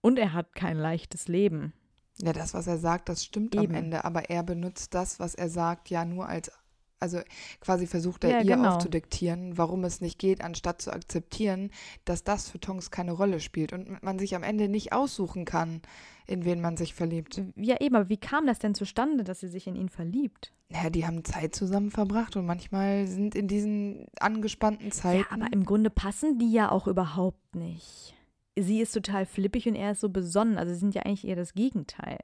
[0.05, 1.73] Und er hat kein leichtes Leben.
[2.19, 3.69] Ja, das, was er sagt, das stimmt Eben.
[3.69, 6.51] am Ende, aber er benutzt das, was er sagt, ja nur als,
[6.99, 7.21] also
[7.59, 8.75] quasi versucht er Ja, ihr genau.
[8.75, 11.71] aufzudiktieren, warum es nicht geht, anstatt zu akzeptieren,
[12.05, 15.81] dass das für Tonks keine Rolle spielt und man sich am Ende nicht aussuchen kann,
[16.27, 17.41] in wen man sich verliebt.
[17.55, 20.53] Ja, eben, aber wie kam das denn zustande, dass sie sich in ihn verliebt?
[20.69, 25.25] Ja, die haben Zeit zusammen verbracht und manchmal sind in diesen angespannten Zeiten.
[25.27, 28.14] Ja, aber im Grunde passen die ja auch überhaupt nicht.
[28.57, 30.57] Sie ist total flippig und er ist so besonnen.
[30.57, 32.19] Also sie sind ja eigentlich eher das Gegenteil.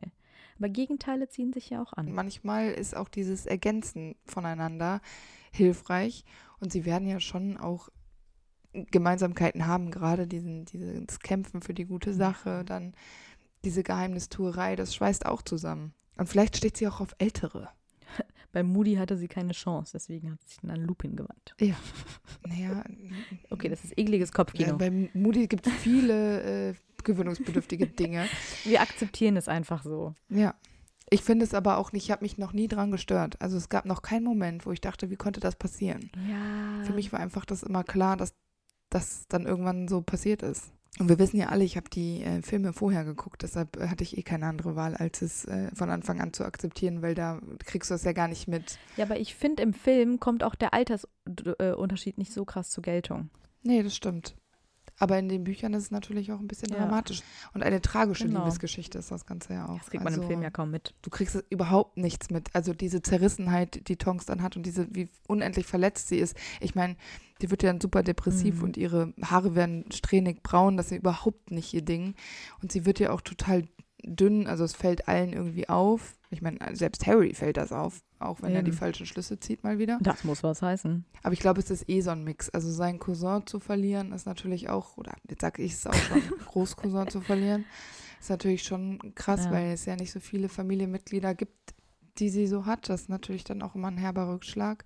[0.57, 2.11] Aber Gegenteile ziehen sich ja auch an.
[2.11, 5.01] Manchmal ist auch dieses Ergänzen voneinander
[5.51, 6.23] hilfreich
[6.59, 7.89] und sie werden ja schon auch
[8.73, 12.93] Gemeinsamkeiten haben, gerade diesen, dieses Kämpfen für die gute Sache, dann
[13.65, 15.93] diese Geheimnistuerei, das schweißt auch zusammen.
[16.17, 17.69] Und vielleicht steht sie auch auf Ältere.
[18.51, 21.55] Bei Moody hatte sie keine Chance, deswegen hat sie sich dann an Lupin gewandt.
[22.47, 22.83] Naja,
[23.49, 24.73] Okay, das ist ekliges Kopfkino.
[24.73, 26.73] äh, bei Moody gibt es viele äh,
[27.03, 28.27] gewöhnungsbedürftige Dinge.
[28.63, 30.15] Wir akzeptieren es einfach so.
[30.29, 30.55] Ja,
[31.09, 33.35] Ich finde es aber auch nicht, ich habe mich noch nie dran gestört.
[33.41, 36.11] Also es gab noch keinen Moment, wo ich dachte, wie konnte das passieren?
[36.29, 36.83] Ja.
[36.83, 38.33] Für mich war einfach das immer klar, dass
[38.89, 40.71] das dann irgendwann so passiert ist.
[40.99, 44.03] Und wir wissen ja alle, ich habe die äh, Filme vorher geguckt, deshalb äh, hatte
[44.03, 47.39] ich eh keine andere Wahl, als es äh, von Anfang an zu akzeptieren, weil da
[47.65, 48.77] kriegst du es ja gar nicht mit.
[48.97, 53.29] Ja, aber ich finde, im Film kommt auch der Altersunterschied nicht so krass zur Geltung.
[53.63, 54.35] Nee, das stimmt.
[55.01, 56.77] Aber in den Büchern ist es natürlich auch ein bisschen Ja.
[56.77, 57.23] dramatisch.
[57.55, 58.41] Und eine tragische Genau.
[58.41, 59.79] Liebesgeschichte ist das Ganze ja auch.
[59.79, 60.93] Das kriegt man also, im Film ja kaum mit.
[61.01, 62.53] Du kriegst überhaupt nichts mit.
[62.53, 66.37] Also diese Zerrissenheit, die Tonks dann hat und diese, wie unendlich verletzt sie ist.
[66.59, 66.97] Ich meine,
[67.41, 68.63] die wird ja dann super depressiv Mhm.
[68.63, 70.77] und ihre Haare werden strähnig braun.
[70.77, 72.13] Das ist ja überhaupt nicht ihr Ding.
[72.61, 73.63] Und sie wird ja auch total
[74.03, 74.45] dünn.
[74.45, 76.15] Also es fällt allen irgendwie auf.
[76.29, 78.03] Ich meine, selbst Harry fällt das auf.
[78.21, 78.77] Auch wenn er die Eben.
[78.77, 79.97] falschen Schlüsse zieht mal wieder.
[80.01, 81.05] Das muss was heißen.
[81.23, 82.49] Aber ich glaube, es ist eh so ein Mix.
[82.49, 86.21] Also seinen Cousin zu verlieren ist natürlich auch, oder jetzt sage ich es auch schon,
[86.47, 87.65] Großcousin zu verlieren,
[88.19, 89.51] ist natürlich schon krass, Ja.
[89.51, 91.73] weil es ja nicht so viele Familienmitglieder gibt,
[92.19, 92.89] die sie so hat.
[92.89, 94.85] Das ist natürlich dann auch immer ein herber Rückschlag.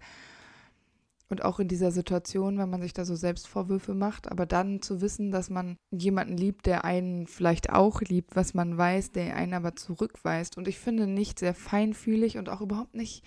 [1.28, 5.02] Und auch in dieser Situation, wenn man sich da so Selbstvorwürfe macht, aber dann zu
[5.02, 9.56] wissen, dass man jemanden liebt, der einen vielleicht auch liebt, was man weiß, der einen
[9.56, 10.56] aber zurückweist.
[10.56, 13.24] Und ich finde nicht sehr feinfühlig und auch überhaupt nicht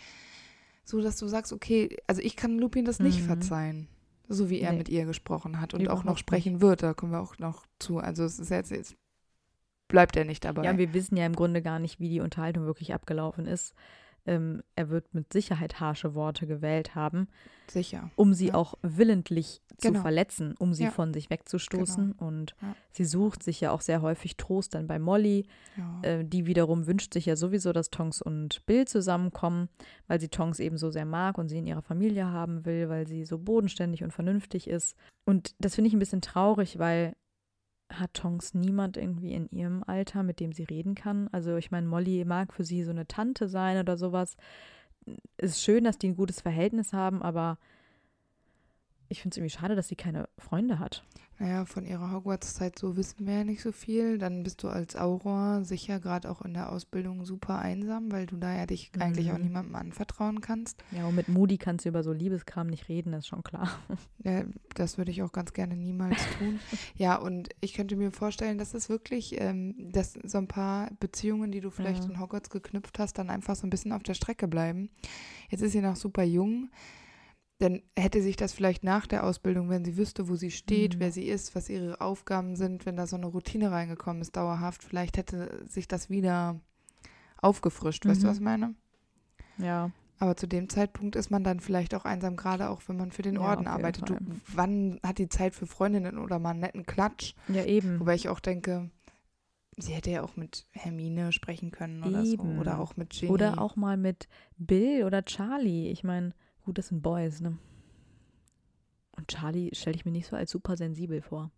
[0.84, 3.26] so, dass du sagst, okay, also ich kann Lupin das nicht Mhm.
[3.26, 3.88] verzeihen.
[4.28, 4.78] So wie er Nee.
[4.78, 7.98] mit ihr gesprochen hat und auch noch sprechen wird, da kommen wir auch noch zu.
[7.98, 8.94] Also es ist jetzt, jetzt
[9.88, 10.64] bleibt er nicht dabei.
[10.64, 13.74] Ja, wir wissen ja im Grunde gar nicht, wie die Unterhaltung wirklich abgelaufen ist.
[14.28, 17.28] Ähm, er wird mit Sicherheit harsche Worte gewählt haben,
[17.70, 18.10] Sicher.
[18.14, 18.54] um sie Ja.
[18.54, 20.00] auch willentlich zu Genau.
[20.02, 20.90] verletzen, um sie Ja.
[20.90, 22.12] von sich wegzustoßen.
[22.12, 22.74] Und Ja.
[22.92, 25.46] sie sucht sich ja auch sehr häufig Trost dann bei Molly.
[26.02, 29.68] Äh, die wiederum wünscht sich ja sowieso, dass Tonks und Bill zusammenkommen,
[30.08, 33.06] weil sie Tonks eben so sehr mag und sie in ihrer Familie haben will, weil
[33.06, 34.96] sie so bodenständig und vernünftig ist.
[35.24, 37.14] Und das finde ich ein bisschen traurig, weil
[37.90, 41.28] hat Tonks niemand irgendwie in ihrem Alter, mit dem sie reden kann.
[41.32, 44.36] Also ich meine, Molly mag für sie so eine Tante sein oder sowas.
[45.38, 47.58] Ist schön, dass die ein gutes Verhältnis haben, aber
[49.08, 51.04] ich finde es irgendwie schade, dass sie keine Freunde hat.
[51.40, 54.18] Naja, von ihrer Hogwarts-Zeit so wissen wir ja nicht so viel.
[54.18, 58.36] Dann bist du als Auror sicher gerade auch in der Ausbildung super einsam, weil du
[58.38, 59.44] da ja dich eigentlich auch Mhm.
[59.44, 60.82] niemandem anvertrauen kannst.
[60.90, 63.68] Ja, und mit Moody kannst du über so Liebeskram nicht reden, das ist schon klar.
[64.24, 64.42] Ja,
[64.74, 66.58] das würde ich auch ganz gerne niemals tun.
[66.96, 71.52] ja, und ich könnte mir vorstellen, dass es wirklich, ähm, dass so ein paar Beziehungen,
[71.52, 72.10] die du vielleicht Ja.
[72.10, 74.90] in Hogwarts geknüpft hast, dann einfach so ein bisschen auf der Strecke bleiben.
[75.50, 76.68] Jetzt ist sie noch super jung.
[77.58, 81.00] Dann hätte sich das vielleicht nach der Ausbildung, wenn sie wüsste, wo sie steht, Mhm.
[81.00, 84.84] wer sie ist, was ihre Aufgaben sind, wenn da so eine Routine reingekommen ist, dauerhaft,
[84.84, 86.60] vielleicht hätte sich das wieder
[87.42, 88.06] aufgefrischt.
[88.06, 88.30] Weißt du, Mhm.
[88.30, 88.74] was ich meine?
[89.58, 89.90] Ja.
[90.20, 93.22] Aber zu dem Zeitpunkt ist man dann vielleicht auch einsam, gerade auch wenn man für
[93.22, 94.08] den Ja, Orden jeden arbeitet.
[94.10, 94.16] Du,
[94.52, 97.34] wann hat die Zeit für Freundinnen oder mal einen netten Klatsch?
[97.48, 98.00] Ja, eben.
[98.00, 98.90] Wobei ich auch denke,
[99.76, 102.54] sie hätte ja auch mit Hermine sprechen können oder Eben.
[102.56, 102.60] so.
[102.60, 103.30] Oder auch mit Ginny.
[103.32, 105.88] Oder auch mal mit Bill oder Charlie.
[105.90, 106.32] Ich meine,
[106.68, 107.56] gut, das sind Boys, ne?
[109.16, 111.50] Und Charlie stelle ich mir nicht so als super sensibel vor.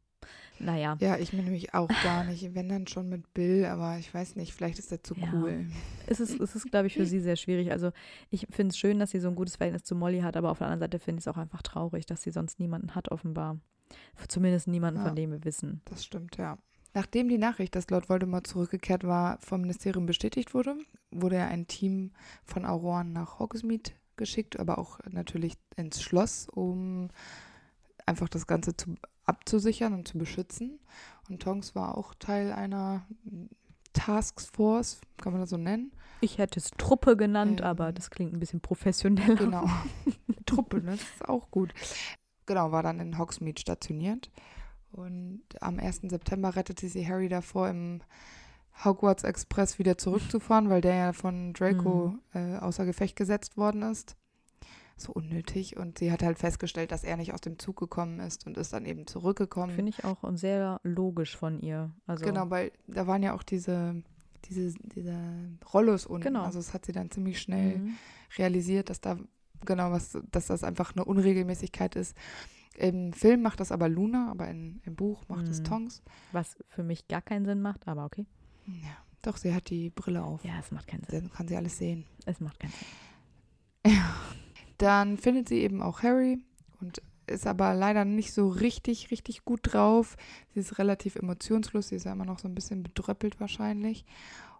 [0.60, 0.96] Naja.
[1.00, 2.54] Ja, ich mir nämlich auch gar nicht.
[2.54, 5.32] Wenn dann schon mit Bill, aber ich weiß nicht, vielleicht ist er zu Ja.
[5.34, 5.66] cool.
[6.06, 7.72] Es ist, es ist glaube ich, für sie sehr schwierig.
[7.72, 7.90] Also
[8.30, 10.58] ich finde es schön, dass sie so ein gutes Verhältnis zu Molly hat, aber auf
[10.58, 13.58] der anderen Seite finde ich es auch einfach traurig, dass sie sonst niemanden hat, offenbar.
[14.28, 15.06] Zumindest niemanden, Ja.
[15.06, 15.80] von dem wir wissen.
[15.86, 16.56] Das stimmt, ja.
[16.94, 20.76] Nachdem die Nachricht, dass Lord Voldemort zurückgekehrt war, vom Ministerium bestätigt wurde,
[21.10, 22.12] wurde ja ein Team
[22.44, 23.90] von Auroren nach Hogsmeade
[24.20, 27.08] geschickt, aber auch natürlich ins Schloss, um
[28.06, 28.94] einfach das Ganze zu,
[29.24, 30.78] abzusichern und zu beschützen.
[31.28, 33.06] Und Tonks war auch Teil einer
[33.92, 35.90] Taskforce, kann man das so nennen?
[36.20, 37.66] Ich hätte es Truppe genannt, Ähm.
[37.66, 39.34] aber das klingt ein bisschen professioneller.
[39.36, 39.64] Genau.
[40.46, 40.92] Truppe, ne?
[40.92, 41.72] das ist auch gut.
[42.46, 44.30] Genau, war dann in Hogsmeade stationiert.
[44.92, 46.02] Und am 1.
[46.04, 48.02] September rettete sie Harry davor, im
[48.84, 54.16] Hogwarts Express wieder zurückzufahren, weil der ja von Draco äh, außer Gefecht gesetzt worden ist.
[54.96, 55.76] So unnötig.
[55.76, 58.72] Und sie hat halt festgestellt, dass er nicht aus dem Zug gekommen ist und ist
[58.72, 59.74] dann eben zurückgekommen.
[59.74, 61.90] Finde ich auch sehr logisch von ihr.
[62.06, 64.02] Also, Genau, weil da waren ja auch diese,
[64.46, 65.16] diese, diese
[65.72, 66.24] Rollos unten.
[66.24, 66.42] Genau.
[66.42, 67.94] Also das hat sie dann ziemlich schnell Mhm.
[68.38, 69.16] realisiert, dass da
[69.64, 72.16] genau was, dass das einfach eine Unregelmäßigkeit ist.
[72.76, 75.64] Im Film macht das aber Luna, aber in, im Buch macht es Mhm.
[75.64, 76.02] Tonks.
[76.32, 78.26] Was für mich gar keinen Sinn macht, aber okay.
[78.66, 80.44] Ja, doch, sie hat die Brille auf.
[80.44, 81.22] Ja, es macht keinen Sinn.
[81.22, 82.04] Dann kann sie alles sehen.
[82.26, 83.92] Es macht keinen Sinn.
[84.78, 86.38] Dann findet sie eben auch Harry
[86.80, 90.16] und ist aber leider nicht so richtig, richtig gut drauf.
[90.52, 94.04] Sie ist relativ emotionslos, sie ist ja immer noch so ein bisschen bedröppelt wahrscheinlich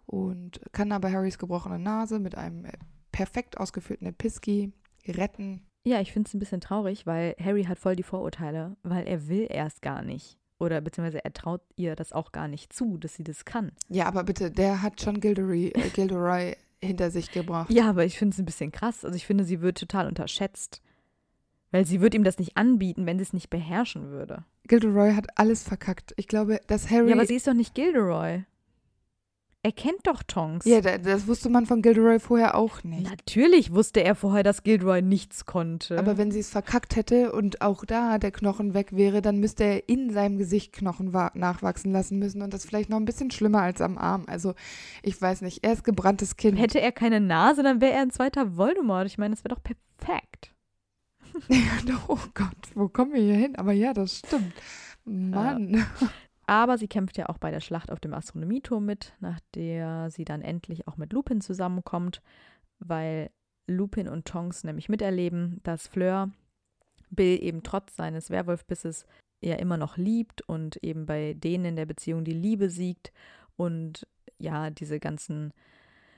[0.05, 2.73] und kann aber Harrys gebrochene Nase mit einem äh,
[3.11, 4.71] perfekt ausgeführten Episki
[5.07, 5.61] retten.
[5.85, 9.27] Ja, ich finde es ein bisschen traurig, weil Harry hat voll die Vorurteile, weil er
[9.27, 10.37] will erst gar nicht.
[10.61, 13.71] Oder beziehungsweise er traut ihr das auch gar nicht zu, dass sie das kann.
[13.89, 17.71] Ja, aber bitte, der hat schon Gilderoy, äh, Gilderoy hinter sich gebracht.
[17.71, 19.03] Ja, aber ich finde es ein bisschen krass.
[19.03, 20.83] Also ich finde, sie wird total unterschätzt.
[21.71, 24.43] Weil sie wird ihm das nicht anbieten, wenn sie es nicht beherrschen würde.
[24.67, 26.13] Gilderoy hat alles verkackt.
[26.17, 27.09] Ich glaube, dass Harry.
[27.09, 28.43] Ja, aber sie ist doch nicht Gilderoy.
[29.63, 30.65] Er kennt doch Tonks.
[30.65, 33.03] Ja, da- das wusste man von Gilderoy vorher auch nicht.
[33.07, 35.99] Natürlich wusste er vorher, dass Gilderoy nichts konnte.
[35.99, 39.63] Aber wenn sie es verkackt hätte und auch da der Knochen weg wäre, dann müsste
[39.65, 43.29] er in seinem Gesicht Knochen wa- nachwachsen lassen müssen und das vielleicht noch ein bisschen
[43.29, 44.23] schlimmer als am Arm.
[44.25, 44.55] Also
[45.03, 46.57] ich weiß nicht, er ist gebranntes Kind.
[46.57, 49.05] Hätte er keine Nase, dann wäre er ein zweiter Voldemort.
[49.05, 50.55] Ich meine, das wäre doch perfekt.
[52.07, 53.55] oh Gott, wo kommen wir hier hin?
[53.57, 54.53] Aber ja, das stimmt.
[55.05, 55.85] Mann.
[56.51, 60.25] Aber sie kämpft ja auch bei der Schlacht auf dem Astronomieturm mit, nach der sie
[60.25, 62.21] dann endlich auch mit Lupin zusammenkommt,
[62.79, 63.31] weil
[63.67, 66.29] Lupin und Tonks nämlich miterleben, dass Fleur
[67.09, 69.05] Bill eben trotz seines Werwolfbisses
[69.39, 73.13] ja immer noch liebt und eben bei denen in der Beziehung die Liebe siegt
[73.55, 74.05] und
[74.37, 75.53] ja, diese ganzen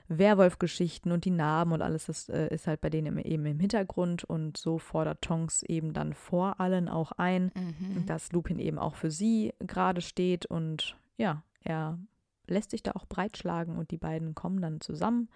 [0.08, 4.24] Werwolf-Geschichten und die Narben und alles, das äh, ist halt bei denen eben im Hintergrund
[4.24, 8.06] und so fordert Tonks eben dann vor allen auch ein, Mhm.
[8.06, 11.98] dass Lupin eben auch für sie gerade steht und ja, er
[12.46, 15.28] lässt sich da auch breitschlagen und die beiden kommen dann zusammen,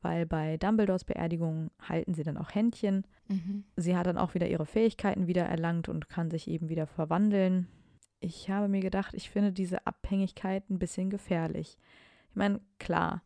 [0.00, 3.06] weil bei Dumbledores Beerdigung halten sie dann auch Händchen.
[3.28, 3.64] Mhm.
[3.76, 7.66] Sie hat dann auch wieder ihre Fähigkeiten wieder erlangt und kann sich eben wieder verwandeln.
[8.20, 11.76] Ich habe mir gedacht, ich finde diese Abhängigkeit ein bisschen gefährlich.
[12.30, 13.22] Ich meine, klar,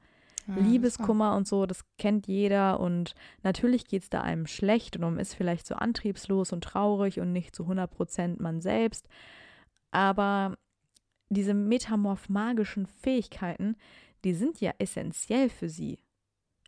[0.47, 5.03] Ja, Liebeskummer und so, das kennt jeder und natürlich geht es da einem schlecht und
[5.03, 9.09] man ist vielleicht so antriebslos und traurig und nicht zu 100% man selbst.
[9.90, 10.57] Aber
[11.30, 13.76] diese metamorph-magischen Fähigkeiten,
[14.24, 15.99] die sind ja essentiell für sie.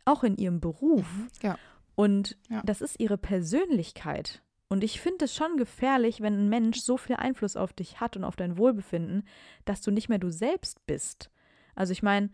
[0.05, 1.05] Auch in ihrem Beruf.
[1.17, 1.27] Mhm.
[1.41, 1.57] Ja.
[1.95, 2.61] Und Ja.
[2.65, 4.41] das ist ihre Persönlichkeit.
[4.69, 8.17] Und ich finde es schon gefährlich, wenn ein Mensch so viel Einfluss auf dich hat
[8.17, 9.23] und auf dein Wohlbefinden,
[9.65, 11.31] dass du nicht mehr du selbst bist.
[11.75, 12.29] Also ich meine,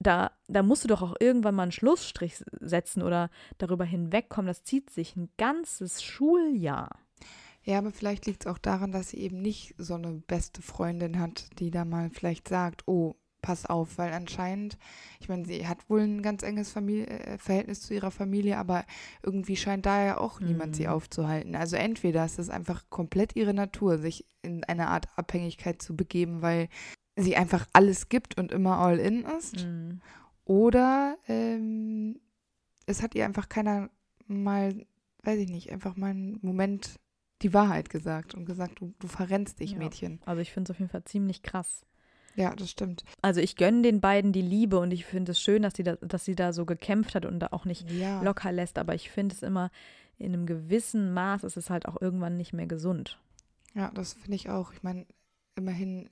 [0.00, 4.48] da, da musst du doch auch irgendwann mal einen Schlussstrich setzen oder darüber hinwegkommen.
[4.48, 6.98] Das zieht sich ein ganzes Schuljahr.
[7.62, 11.20] Ja, aber vielleicht liegt es auch daran, dass sie eben nicht so eine beste Freundin
[11.20, 14.76] hat, die da mal vielleicht sagt, oh, pass auf, weil anscheinend,
[15.18, 18.84] ich meine, sie hat wohl ein ganz enges Familie, äh, Verhältnis zu ihrer Familie, aber
[19.22, 20.90] irgendwie scheint da ja auch niemand sie Mhm.
[20.90, 21.54] aufzuhalten.
[21.56, 26.42] Also entweder ist es einfach komplett ihre Natur, sich in eine Art Abhängigkeit zu begeben,
[26.42, 26.68] weil
[27.16, 29.64] sie einfach alles gibt und immer all in ist.
[29.66, 30.00] Mhm.
[30.44, 32.18] Oder ähm,
[32.86, 33.90] es hat ihr einfach keiner
[34.26, 34.86] mal,
[35.22, 36.98] weiß ich nicht, einfach mal einen Moment
[37.42, 39.78] die Wahrheit gesagt und gesagt, du, du verrennst dich, Ja.
[39.78, 40.20] Mädchen.
[40.26, 41.84] Also ich finde es auf jeden Fall ziemlich krass.
[42.36, 43.04] Ja, das stimmt.
[43.22, 45.96] Also ich gönne den beiden die Liebe und ich finde es schön, dass sie da,
[45.96, 48.22] dass sie da so gekämpft hat und da auch nicht Ja.
[48.22, 48.78] locker lässt.
[48.78, 49.70] Aber ich finde es immer,
[50.18, 53.18] in einem gewissen Maß ist es halt auch irgendwann nicht mehr gesund.
[53.74, 54.72] Ja, das finde ich auch.
[54.72, 55.06] Ich meine,
[55.56, 56.08] immerhin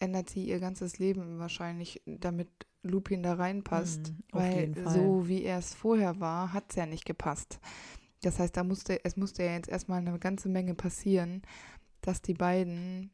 [0.00, 2.48] ändert sie ihr ganzes Leben wahrscheinlich, damit
[2.82, 4.12] Lupin da reinpasst.
[4.12, 7.60] Mhm, weil so wie er es vorher war, hat es ja nicht gepasst.
[8.22, 11.42] Das heißt, da musste, es musste ja jetzt erstmal eine ganze Menge passieren,
[12.00, 13.10] dass die beiden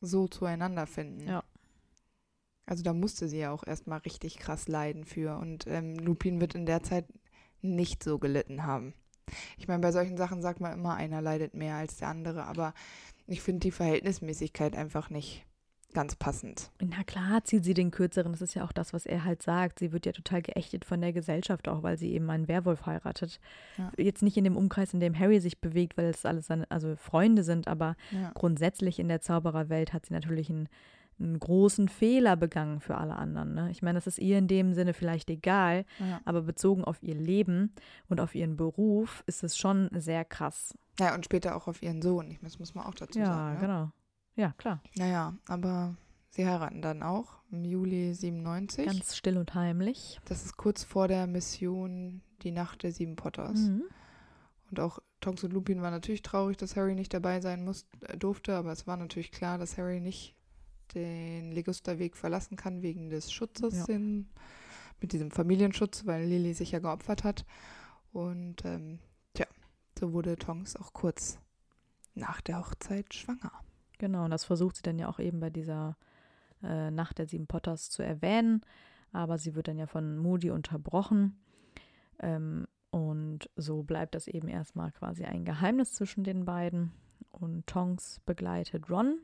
[0.00, 1.26] so zueinander finden.
[1.26, 1.44] Ja.
[2.66, 5.38] Also da musste sie ja auch erstmal richtig krass leiden für.
[5.38, 7.06] Und ähm, Lupin wird in der Zeit
[7.62, 8.94] nicht so gelitten haben.
[9.56, 12.74] Ich meine, bei solchen Sachen sagt man immer, einer leidet mehr als der andere, aber
[13.26, 15.44] ich finde die Verhältnismäßigkeit einfach nicht
[15.92, 16.70] ganz passend.
[16.80, 18.32] Na klar zieht sie den Kürzeren.
[18.32, 19.78] Das ist ja auch das, was er halt sagt.
[19.78, 23.40] Sie wird ja total geächtet von der Gesellschaft auch, weil sie eben einen Werwolf heiratet.
[23.78, 23.90] Ja.
[23.96, 26.96] Jetzt nicht in dem Umkreis, in dem Harry sich bewegt, weil es alles seine, also
[26.96, 28.30] Freunde sind, aber Ja.
[28.34, 30.68] grundsätzlich in der Zaubererwelt hat sie natürlich einen,
[31.18, 33.54] einen großen Fehler begangen für alle anderen.
[33.54, 33.70] Ne?
[33.70, 36.20] Ich meine, das ist ihr in dem Sinne vielleicht egal, Ja.
[36.26, 37.72] aber bezogen auf ihr Leben
[38.10, 40.74] und auf ihren Beruf ist es schon sehr krass.
[41.00, 42.30] ja, und später auch auf ihren Sohn.
[42.30, 43.54] Ich meine, Das muss man auch dazu Ja, sagen.
[43.54, 43.60] Ne?
[43.60, 43.90] genau.
[44.36, 44.82] Ja, klar.
[44.96, 45.96] Naja, aber
[46.30, 48.86] sie heiraten dann auch im Juli 97.
[48.86, 50.20] Ganz still und heimlich.
[50.26, 53.58] das ist kurz vor der Mission Die Nacht der Sieben Potters.
[53.60, 53.84] Mhm.
[54.70, 58.16] Und auch Tonks und Lupin waren natürlich traurig, dass Harry nicht dabei sein muss, äh,
[58.18, 60.34] durfte, aber es war natürlich klar, dass Harry nicht
[60.94, 63.84] den Ligusterweg verlassen kann wegen des Schutzes Ja.
[63.86, 64.28] den,
[65.00, 67.44] mit diesem Familienschutz, weil Lily sich ja geopfert hat.
[68.12, 68.98] Und ähm,
[69.34, 69.46] tja,
[69.98, 71.38] so wurde Tonks auch kurz
[72.14, 73.52] nach der Hochzeit schwanger.
[73.98, 75.96] Genau, und das versucht sie dann ja auch eben bei dieser
[76.62, 78.60] äh, Nacht der Sieben Potters zu erwähnen,
[79.12, 81.38] aber sie wird dann ja von Moody unterbrochen.
[82.18, 86.92] Ähm, und so bleibt das eben erstmal quasi ein Geheimnis zwischen den beiden.
[87.30, 89.18] Und Tonks begleitet Ron.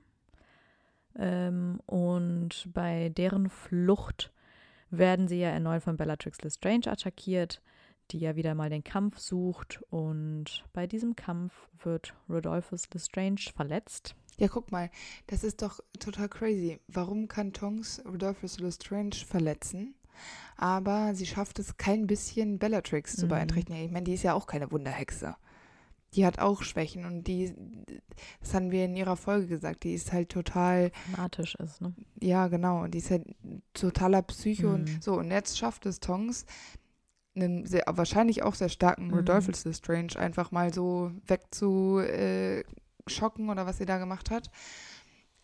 [1.16, 4.33] Ähm, und bei deren Flucht
[4.91, 7.62] werden sie ja erneut von Bellatrix Lestrange attackiert,
[8.11, 9.83] die ja wieder mal den Kampf sucht.
[9.89, 14.14] Und bei diesem Kampf wird Rodolphus Lestrange verletzt.
[14.39, 14.91] Ja, guck mal,
[15.26, 16.80] das ist doch total crazy.
[16.89, 19.95] Warum kann Tonks Rodolphus Lestrange verletzen?
[20.59, 23.30] aber sie schafft es kein bisschen Bellatrix zu Mhm.
[23.30, 23.83] beeinträchtigen.
[23.83, 25.35] Ich meine, die ist ja auch keine Wunderhexe.
[26.14, 27.55] Die hat auch Schwächen und die,
[28.41, 31.95] das haben wir in ihrer Folge gesagt, die ist halt total Fanatisch ist, ne?
[32.20, 32.83] ja, genau.
[32.83, 33.24] Und die ist halt
[33.72, 34.68] totaler Psycho.
[34.68, 34.74] Mhm.
[34.74, 36.45] Und so, und jetzt schafft es Tongs,
[37.35, 39.14] einen sehr, wahrscheinlich auch sehr starken Mhm.
[39.14, 42.64] Rodolphus Lestrange einfach mal so wegzuschocken äh,
[43.07, 44.51] schocken oder was sie da gemacht hat.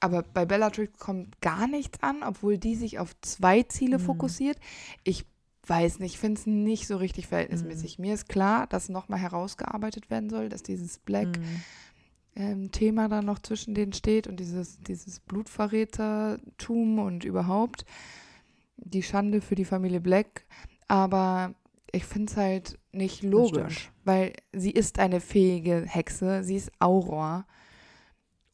[0.01, 4.03] Aber bei Bellatrix kommt gar nichts an, obwohl die sich auf zwei Ziele Mhm.
[4.03, 4.59] fokussiert.
[5.05, 5.27] Ich
[5.67, 7.99] weiß nicht, ich finde es nicht so richtig verhältnismäßig.
[7.99, 11.63] Mir ist klar, dass nochmal herausgearbeitet werden soll, dass dieses Black Mhm.
[12.37, 17.85] ähm, Thema da noch zwischen denen steht und dieses, dieses Blutverrätertum und überhaupt
[18.77, 20.45] die Schande für die Familie Black.
[20.87, 21.55] Aber
[21.91, 27.47] ich finde es halt nicht logisch, weil sie ist eine fähige Hexe, sie ist Auror.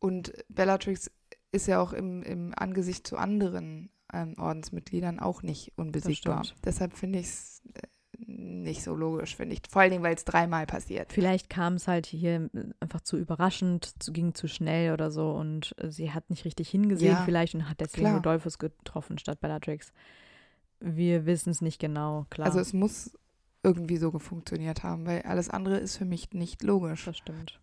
[0.01, 1.11] Und Bellatrix
[1.53, 6.45] ist ja auch im, im Angesicht zu anderen ähm, Ordensmitgliedern auch nicht unbesiegbar.
[6.65, 7.63] Deshalb finde ich es
[8.27, 9.63] nicht so logisch, finde ich.
[9.69, 11.13] Vor allen Dingen, weil es dreimal passiert.
[11.13, 12.49] Vielleicht kam es halt hier
[12.81, 16.69] einfach zu überraschend, zu, ging zu schnell oder so und äh, sie hat nicht richtig
[16.71, 18.17] hingesehen Ja, vielleicht und hat deswegen klar.
[18.17, 19.93] Rodolphus getroffen statt Bellatrix.
[20.81, 22.47] Wir wissen es nicht genau, klar.
[22.47, 23.17] Also es muss
[23.65, 27.05] irgendwie so funktioniert haben, weil alles andere ist für mich nicht logisch.
[27.05, 27.61] das stimmt.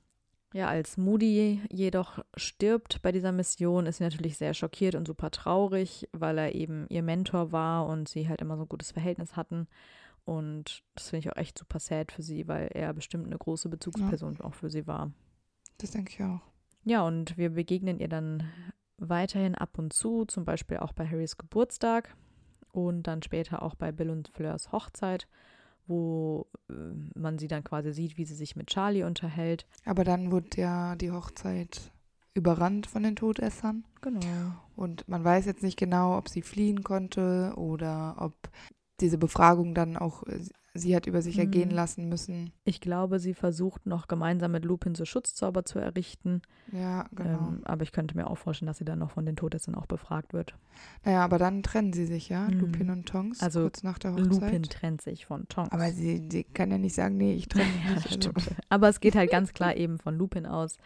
[0.53, 5.31] Ja, als Moody jedoch stirbt bei dieser Mission, ist sie natürlich sehr schockiert und super
[5.31, 9.37] traurig, weil er eben ihr Mentor war und sie halt immer so ein gutes Verhältnis
[9.37, 9.67] hatten.
[10.25, 13.69] Und das finde ich auch echt super sad für sie, weil er bestimmt eine große
[13.69, 15.11] Bezugsperson auch für sie war.
[15.77, 16.41] Das denke ich auch.
[16.83, 18.43] Ja, und wir begegnen ihr dann
[18.97, 22.15] weiterhin ab und zu, zum Beispiel auch bei Harrys Geburtstag
[22.71, 25.27] und dann später auch bei Bill und Fleurs Hochzeit,
[25.87, 26.73] wo äh,
[27.15, 29.67] man sie dann quasi sieht, wie sie sich mit Charlie unterhält.
[29.85, 31.91] Aber dann wurde ja die Hochzeit
[32.33, 33.85] überrannt von den Todessern.
[34.01, 34.53] Genau.
[34.75, 38.33] Und man weiß jetzt nicht genau, ob sie fliehen konnte oder ob
[38.99, 40.39] diese Befragung dann auch äh,
[40.73, 41.41] sie hat über sich Mhm.
[41.41, 42.51] ergehen lassen müssen.
[42.63, 46.41] Ich glaube, sie versucht noch gemeinsam mit Lupin so Schutzzauber zu errichten.
[46.71, 47.49] Ja, genau.
[47.49, 49.85] Ähm, aber ich könnte mir auch vorstellen, dass sie dann noch von den Todessern auch
[49.85, 50.55] befragt wird.
[51.03, 52.59] naja, aber dann trennen sie sich ja, Mhm.
[52.59, 54.27] Lupin und Tonks, Also kurz nach der Hochzeit.
[54.29, 55.71] Lupin trennt sich von Tonks.
[55.73, 57.65] aber sie, sie kann ja nicht sagen, nee, ich trenne
[57.95, 58.27] mich Ja, nicht.
[58.35, 58.51] Also.
[58.69, 60.77] Aber es geht halt ganz klar eben von Lupin aus,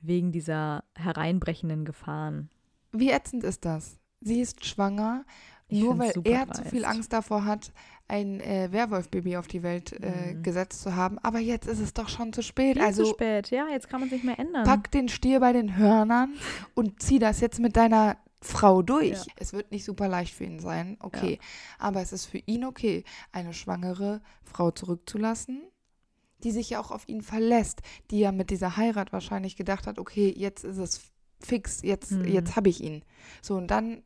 [0.00, 2.50] wegen dieser hereinbrechenden Gefahren.
[2.92, 3.98] Wie ätzend ist das?
[4.20, 5.24] Sie ist schwanger,
[5.68, 6.84] Ich nur weil er zu viel.
[6.84, 7.72] Angst davor hat,
[8.08, 10.42] ein äh, Werwolf-Baby auf die Welt äh, Mhm.
[10.42, 11.18] gesetzt zu haben.
[11.18, 12.76] Aber jetzt ist es doch schon zu spät.
[12.76, 14.64] Viel also zu spät, ja, jetzt kann man sich mehr ändern.
[14.64, 16.34] pack den Stier bei den Hörnern
[16.74, 19.10] und zieh das jetzt mit deiner Frau durch.
[19.26, 19.32] Ja.
[19.36, 21.38] Es wird nicht super leicht für ihn sein, okay.
[21.78, 25.60] Aber es ist für ihn okay, eine schwangere Frau zurückzulassen,
[26.44, 29.98] die sich ja auch auf ihn verlässt, die ja mit dieser Heirat wahrscheinlich gedacht hat,
[29.98, 31.00] okay, jetzt ist es
[31.40, 32.24] fix, jetzt, Mhm.
[32.28, 33.02] jetzt habe ich ihn.
[33.42, 34.02] So, und dann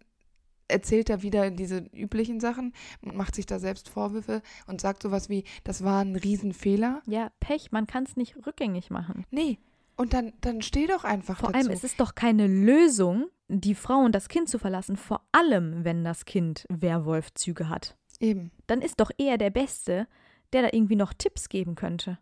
[0.73, 5.29] erzählt er wieder diese üblichen Sachen und macht sich da selbst Vorwürfe und sagt sowas
[5.29, 7.03] wie, das war ein Riesenfehler.
[7.07, 9.25] Ja, Pech, man kann es nicht rückgängig machen.
[9.31, 9.59] Nee.
[9.97, 11.67] Und dann, dann steh doch einfach Vor dazu.
[11.67, 15.85] allem, es ist doch keine Lösung, die Frau und das Kind zu verlassen, vor allem,
[15.85, 17.97] wenn das Kind Werwolfzüge hat.
[18.19, 20.07] Eben, Dann ist doch eher der Beste,
[20.53, 22.19] der da irgendwie noch Tipps geben könnte.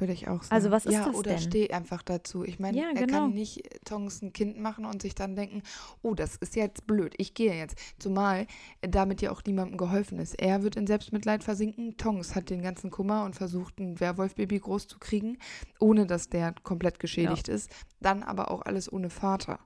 [0.00, 0.54] Würde ich auch sagen.
[0.54, 1.38] Also was ist ja, das oder denn?
[1.40, 2.44] steh einfach dazu.
[2.44, 3.18] Ich meine, Ja, er genau.
[3.20, 5.62] kann nicht äh, Tongs ein Kind machen und sich dann denken,
[6.02, 7.78] oh, das ist jetzt blöd, ich gehe jetzt.
[7.98, 8.46] Zumal
[8.80, 10.34] damit ja auch niemandem geholfen ist.
[10.40, 11.96] Er wird in Selbstmitleid versinken.
[11.96, 15.38] Tongs hat den ganzen Kummer und versucht, ein Werwolfbaby groß zu kriegen,
[15.80, 17.70] ohne dass der komplett geschädigt ist.
[18.00, 19.58] Dann aber auch alles ohne Vater.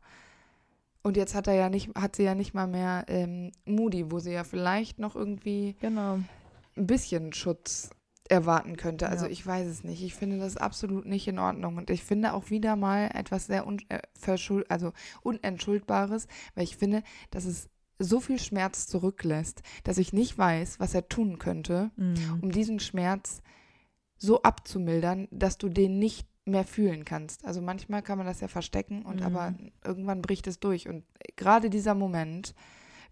[1.05, 4.21] Und jetzt hat er ja nicht, hat sie ja nicht mal mehr ähm, Moody, wo
[4.21, 6.21] sie ja vielleicht noch irgendwie Genau.
[6.77, 7.91] ein bisschen Schutz
[8.29, 9.09] erwarten könnte.
[9.09, 9.31] Also Ja.
[9.33, 10.03] ich weiß es nicht.
[10.03, 11.77] Ich finde das absolut nicht in Ordnung.
[11.77, 14.01] Und ich finde auch wieder mal etwas sehr un äh,
[14.69, 14.93] also
[15.23, 17.69] Unentschuldbares, weil ich finde, dass es
[17.99, 22.41] so viel Schmerz zurücklässt, dass ich nicht weiß, was er tun könnte, Mhm.
[22.43, 23.43] um diesen Schmerz
[24.17, 27.45] so abzumildern, dass du den nicht mehr fühlen kannst.
[27.45, 29.27] Also manchmal kann man das ja verstecken und Mhm.
[29.27, 29.55] aber
[29.85, 30.89] irgendwann bricht es durch.
[30.89, 31.05] Und
[31.37, 32.55] gerade dieser Moment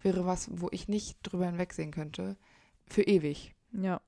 [0.01, 2.35] wäre was, wo ich nicht drüber hinwegsehen könnte,
[2.87, 3.53] für ewig.
[3.71, 4.01] Ja,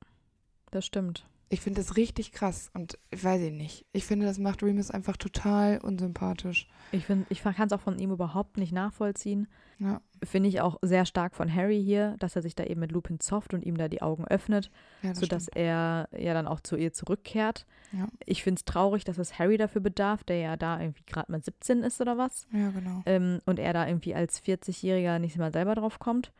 [0.73, 1.25] das stimmt.
[1.49, 3.85] Ich finde das richtig krass und ich weiß ich nicht.
[3.91, 6.67] Ich finde, das macht Remus einfach total unsympathisch.
[6.91, 9.47] Ich, find- ich kann es auch von ihm überhaupt nicht nachvollziehen.
[9.77, 12.91] Ja, Finde ich auch sehr stark von Harry hier, dass er sich da eben mit
[12.91, 14.71] Lupin zofft und ihm da die Augen öffnet,
[15.03, 15.57] ja das sodass stimmt.
[15.57, 17.67] er ja dann auch zu ihr zurückkehrt.
[17.91, 18.07] Ja.
[18.25, 21.41] Ich finde es traurig, dass es Harry dafür bedarf, der ja da irgendwie gerade mal
[21.41, 22.47] 17 ist oder was.
[22.51, 23.03] Ja, genau.
[23.05, 26.31] Ähm, und er da irgendwie als 40-Jähriger nicht mal selber drauf kommt.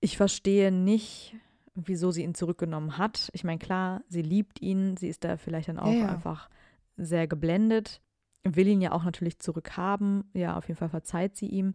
[0.00, 1.34] Ich verstehe nicht,
[1.74, 3.30] wieso sie ihn zurückgenommen hat.
[3.32, 6.08] Ich meine, klar, sie liebt ihn, sie ist da vielleicht dann auch Ja, ja.
[6.08, 6.50] einfach
[6.96, 8.00] sehr geblendet,
[8.44, 10.24] will ihn ja auch natürlich zurückhaben.
[10.34, 11.74] Ja, auf jeden Fall verzeiht sie ihm,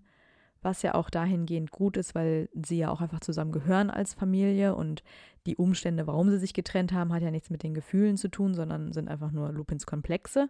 [0.61, 4.75] was ja auch dahingehend gut ist, weil sie ja auch einfach zusammen gehören als Familie
[4.75, 5.03] und
[5.45, 8.53] die Umstände, warum sie sich getrennt haben, hat ja nichts mit den Gefühlen zu tun,
[8.53, 10.49] sondern sind einfach nur Lupins Komplexe.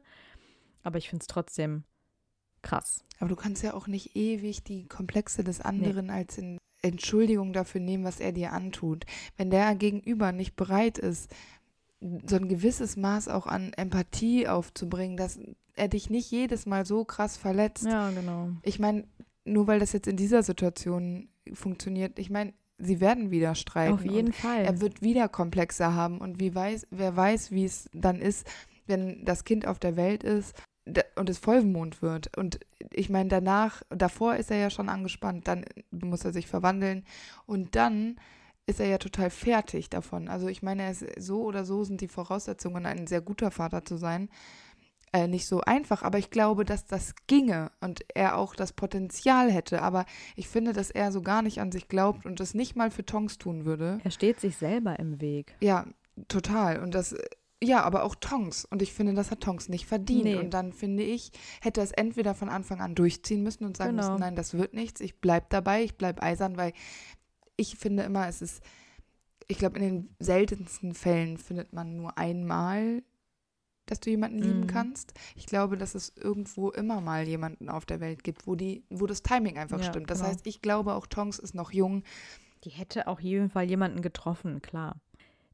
[0.83, 1.83] Aber ich finde es trotzdem
[2.63, 3.05] krass.
[3.19, 6.13] Aber du kannst ja auch nicht ewig die Komplexe des anderen nee.
[6.13, 9.05] als in Entschuldigung dafür nehmen, was er dir antut.
[9.35, 11.31] Wenn der Gegenüber nicht bereit ist,
[11.99, 15.39] so ein gewisses Maß auch an Empathie aufzubringen, dass
[15.75, 17.85] er dich nicht jedes Mal so krass verletzt.
[17.85, 18.49] Ja, genau.
[18.63, 19.05] Ich meine,
[19.45, 23.93] nur weil das jetzt in dieser Situation funktioniert, ich meine, sie werden wieder streiten.
[23.93, 24.63] Auf jeden Fall.
[24.63, 28.47] Er wird wieder Komplexe haben und wie weiß, wer weiß, wie es dann ist,
[28.85, 30.55] wenn das Kind auf der Welt ist
[31.15, 32.35] und es Vollmond wird.
[32.37, 32.59] Und
[32.91, 37.05] ich meine, danach, davor ist er ja schon angespannt, dann muss er sich verwandeln
[37.45, 38.17] und dann
[38.65, 40.27] ist er ja total fertig davon.
[40.27, 44.29] Also ich meine, so oder so sind die Voraussetzungen, ein sehr guter Vater zu sein,
[45.13, 46.03] äh, nicht so einfach.
[46.03, 49.81] Aber ich glaube, dass das ginge und er auch das Potenzial hätte.
[49.81, 52.91] Aber ich finde, dass er so gar nicht an sich glaubt und das nicht mal
[52.91, 53.99] für Tongs tun würde.
[54.03, 55.55] Er steht sich selber im Weg.
[55.61, 55.85] Ja,
[56.27, 56.81] total.
[56.81, 57.15] Und das
[57.63, 58.65] ja, aber auch Tongs.
[58.65, 60.23] Und ich finde, das hat Tongs nicht verdient.
[60.25, 60.35] Nee.
[60.35, 61.31] Und dann finde ich,
[61.61, 64.09] hätte er es entweder von Anfang an durchziehen müssen und sagen genau.
[64.09, 66.73] müssen, nein, das wird nichts, ich bleibe dabei, ich bleibe eisern, weil
[67.55, 68.61] ich finde immer, es ist,
[69.47, 73.01] ich glaube, in den seltensten Fällen findet man nur einmal,
[73.87, 74.67] dass du jemanden lieben mhm.
[74.67, 75.13] kannst.
[75.35, 79.07] Ich glaube, dass es irgendwo immer mal jemanden auf der Welt gibt, wo die, wo
[79.07, 80.11] das Timing einfach ja, stimmt.
[80.11, 80.29] Das genau.
[80.29, 82.03] heißt, ich glaube, auch Tongs ist noch jung.
[82.65, 84.99] Die hätte auf jeden Fall jemanden getroffen, klar.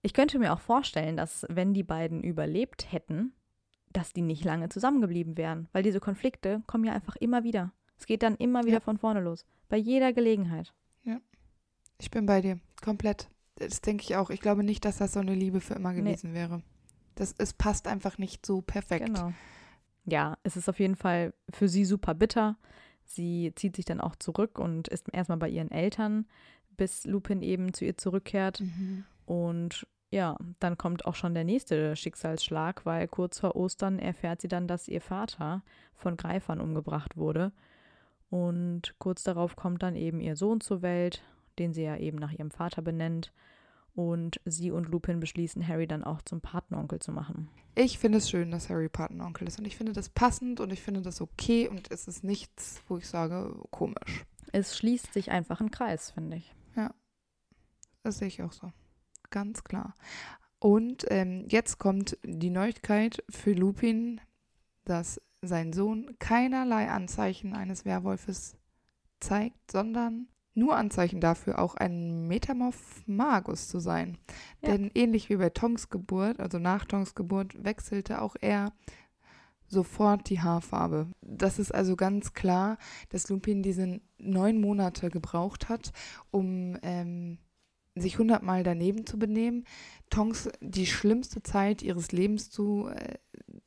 [0.03, 3.33] Ich könnte mir auch vorstellen, dass wenn die beiden überlebt hätten,
[3.93, 7.71] dass die nicht lange zusammengeblieben wären, weil diese Konflikte kommen ja einfach immer wieder.
[7.97, 8.79] Es geht dann immer wieder ja.
[8.81, 10.73] von vorne los, bei jeder Gelegenheit.
[11.03, 11.19] Ja,
[11.99, 13.29] ich bin bei dir, komplett.
[13.55, 14.29] Das denke ich auch.
[14.29, 16.39] Ich glaube nicht, dass das so eine Liebe für immer gewesen nee.
[16.39, 16.63] wäre.
[17.15, 19.05] Das, es passt einfach nicht so perfekt.
[19.05, 19.31] Genau.
[20.05, 22.57] Ja, es ist auf jeden Fall für sie super bitter.
[23.05, 26.25] Sie zieht sich dann auch zurück und ist erstmal bei ihren Eltern,
[26.75, 28.61] bis Lupin eben zu ihr zurückkehrt.
[28.61, 29.05] Mhm.
[29.25, 34.47] Und ja, dann kommt auch schon der nächste Schicksalsschlag, weil kurz vor Ostern erfährt sie
[34.47, 35.64] dann, dass ihr Vater
[35.95, 37.51] von Greifern umgebracht wurde.
[38.30, 41.24] Und kurz darauf kommt dann eben ihr Sohn zur Welt,
[41.57, 43.34] den sie ja eben nach ihrem Vater benennt.
[43.95, 47.49] Und sie und Lupin beschließen, Harry dann auch zum Patenonkel zu machen.
[47.74, 49.57] Ich finde es schön, dass Harry Patenonkel ist.
[49.57, 51.68] Und ich finde das passend und ich finde das okay.
[51.68, 54.26] Und es ist nichts, wo ich sage, komisch.
[54.51, 56.53] Es schließt sich einfach ein Kreis, finde ich.
[56.76, 56.93] Ja,
[58.03, 58.72] das sehe ich auch so
[59.34, 59.95] ganz klar.
[60.59, 64.21] Und ähm, jetzt kommt die Neuigkeit für Lupin,
[64.86, 68.55] dass sein Sohn keinerlei Anzeichen eines Werwolfes
[69.19, 74.17] zeigt, sondern nur Anzeichen dafür, auch ein Metamorph Magus zu sein.
[74.61, 74.69] Ja.
[74.69, 78.71] Denn ähnlich wie bei Tongs Geburt, also nach Tongs Geburt, wechselte auch er
[79.67, 81.07] sofort die Haarfarbe.
[81.21, 82.77] Das ist also ganz klar,
[83.09, 85.91] dass Lupin diese neun Monate gebraucht hat,
[86.31, 87.39] um ähm,
[87.95, 89.65] sich hundertmal daneben zu benehmen,
[90.09, 93.15] Tongs die schlimmste Zeit ihres Lebens zu äh,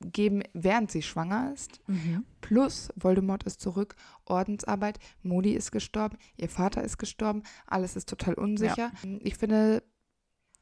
[0.00, 1.80] geben, während sie schwanger ist.
[1.86, 2.24] Mhm.
[2.40, 8.34] Plus Voldemort ist zurück, Ordensarbeit, Modi ist gestorben, ihr Vater ist gestorben, alles ist total
[8.34, 8.92] unsicher.
[9.02, 9.18] Ja.
[9.20, 9.82] Ich finde,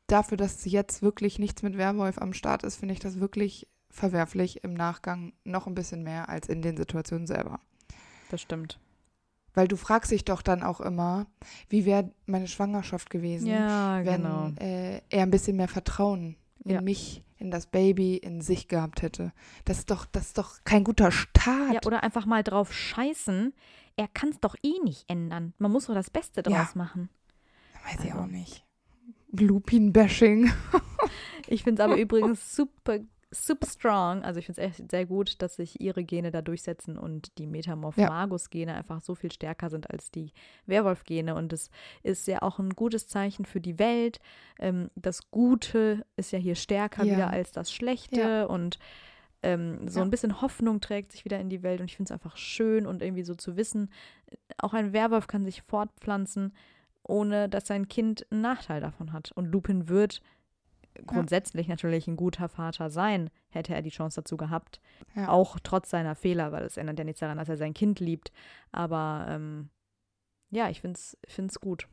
[0.06, 4.64] dafür, dass jetzt wirklich nichts mit Werwolf am Start ist, finde ich das wirklich verwerflich
[4.64, 7.60] im Nachgang noch ein bisschen mehr als in den Situationen selber.
[8.30, 8.80] Das stimmt.
[9.54, 11.26] Weil du fragst dich doch dann auch immer,
[11.68, 14.50] wie wäre meine Schwangerschaft gewesen, ja, wenn genau.
[14.60, 16.80] äh, er ein bisschen mehr Vertrauen in ja.
[16.80, 19.32] mich, in das Baby, in sich gehabt hätte.
[19.64, 21.72] Das ist doch, das ist doch kein guter Start.
[21.72, 23.54] Ja, oder einfach mal drauf scheißen.
[23.96, 25.54] Er kann es doch eh nicht ändern.
[25.58, 26.70] Man muss doch das Beste draus ja.
[26.74, 27.08] machen.
[27.84, 28.08] Weiß also.
[28.08, 28.64] ich auch nicht.
[29.30, 30.52] Lupin-Bashing.
[31.46, 32.98] ich finde es aber übrigens super
[33.34, 34.22] super strong.
[34.22, 37.46] Also ich finde es echt sehr gut, dass sich ihre Gene da durchsetzen und die
[37.46, 38.78] Metamorph-Magus-Gene ja.
[38.78, 40.32] einfach so viel stärker sind als die
[40.66, 41.34] Werwolf-Gene.
[41.34, 41.70] Und es
[42.02, 44.20] ist ja auch ein gutes Zeichen für die Welt.
[44.58, 47.14] Ähm, das Gute ist ja hier stärker ja.
[47.14, 48.20] wieder als das Schlechte.
[48.20, 48.44] Ja.
[48.44, 48.78] Und
[49.42, 51.80] ähm, so ein bisschen Hoffnung trägt sich wieder in die Welt.
[51.80, 53.90] Und ich finde es einfach schön und irgendwie so zu wissen,
[54.58, 56.54] auch ein Werwolf kann sich fortpflanzen,
[57.02, 59.32] ohne dass sein Kind einen Nachteil davon hat.
[59.32, 60.22] Und Lupin wird
[61.06, 61.72] grundsätzlich ja.
[61.72, 64.80] natürlich ein guter Vater sein, hätte er die Chance dazu gehabt.
[65.14, 65.28] Ja.
[65.28, 68.32] Auch trotz seiner Fehler, weil es ändert ja nichts daran, dass er sein Kind liebt.
[68.72, 69.70] Aber ähm,
[70.50, 71.88] ja, ich finde es gut.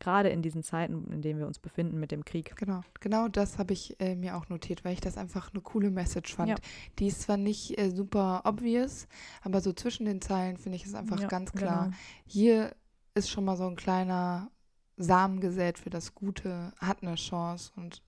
[0.00, 2.56] Gerade in diesen Zeiten, in denen wir uns befinden mit dem Krieg.
[2.56, 5.92] Genau, genau das habe ich äh, mir auch notiert, weil ich das einfach eine coole
[5.92, 6.48] Message fand.
[6.48, 6.56] Ja.
[6.98, 9.06] Die ist zwar nicht äh, super obvious,
[9.42, 11.84] aber so zwischen den Zeilen finde ich es einfach ganz klar.
[11.84, 11.96] Genau.
[12.26, 12.74] Hier
[13.14, 14.50] ist schon mal so ein kleiner
[14.96, 18.02] Samen gesät für das Gute, hat eine Chance und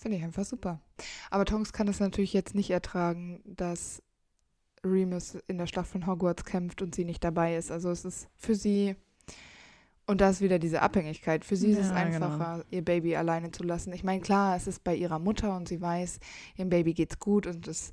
[0.00, 0.80] Finde ich einfach super.
[1.30, 4.02] Aber Tonks kann es natürlich jetzt nicht ertragen, dass
[4.82, 7.70] Remus in der Schlacht von Hogwarts kämpft und sie nicht dabei ist.
[7.70, 8.96] Also es ist für sie,
[10.06, 12.64] und da ist wieder diese Abhängigkeit, für sie ist es Ja, einfacher, genau.
[12.70, 13.92] ihr Baby alleine zu lassen.
[13.92, 16.18] Ich meine, klar, es ist bei ihrer Mutter und sie weiß,
[16.56, 17.92] ihrem Baby geht's gut und es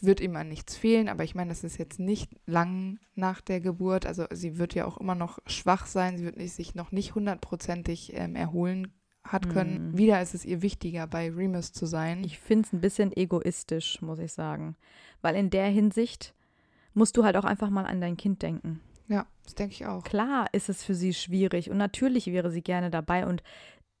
[0.00, 3.60] wird ihm an nichts fehlen, aber ich meine, es ist jetzt nicht lang nach der
[3.60, 7.14] Geburt, also sie wird ja auch immer noch schwach sein, sie wird sich noch nicht
[7.14, 8.92] hundertprozentig ähm, erholen
[9.24, 9.92] hat können.
[9.92, 9.98] Mhm.
[9.98, 12.22] Wieder ist es ihr wichtiger, bei Remus zu sein.
[12.24, 14.76] Ich finde es ein bisschen egoistisch, muss ich sagen.
[15.22, 16.34] Weil in der Hinsicht
[16.92, 18.80] musst du halt auch einfach mal an dein Kind denken.
[19.08, 20.04] ja, das denke ich auch.
[20.04, 23.42] Klar ist es für sie schwierig und natürlich wäre sie gerne dabei und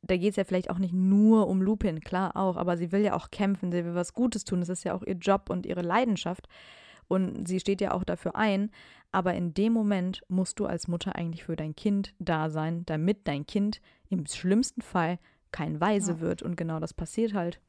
[0.02, 3.00] da geht es ja vielleicht auch nicht nur um Lupin, klar auch, aber sie will
[3.00, 5.66] ja auch kämpfen, sie will was Gutes tun, das ist ja auch ihr Job und
[5.66, 6.46] ihre Leidenschaft
[7.08, 8.70] und sie steht ja auch dafür ein,
[9.12, 13.26] aber in dem Moment musst du als Mutter eigentlich für dein Kind da sein, damit
[13.28, 15.18] dein Kind im schlimmsten Fall
[15.52, 16.20] kein Weise Ja.
[16.20, 17.60] wird und genau das passiert halt.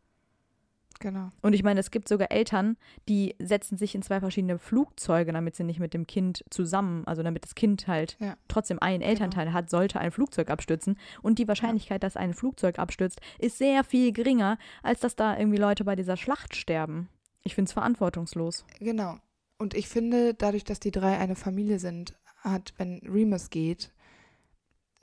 [1.01, 1.29] Genau.
[1.41, 2.77] Und ich meine, es gibt sogar Eltern,
[3.09, 7.21] die setzen sich in zwei verschiedene Flugzeuge, damit sie nicht mit dem Kind zusammen, also
[7.21, 8.38] damit das Kind halt Ja.
[8.47, 10.97] trotzdem einen Elternteil hat, sollte ein Flugzeug abstürzen.
[11.21, 15.57] Und die Wahrscheinlichkeit, dass ein Flugzeug abstürzt, ist sehr viel geringer, als dass da irgendwie
[15.57, 17.09] Leute bei dieser Schlacht sterben.
[17.43, 18.65] Ich finde es verantwortungslos.
[18.79, 19.17] Genau.
[19.57, 23.91] Und ich finde, dadurch, dass die drei eine Familie sind, hat, wenn Remus geht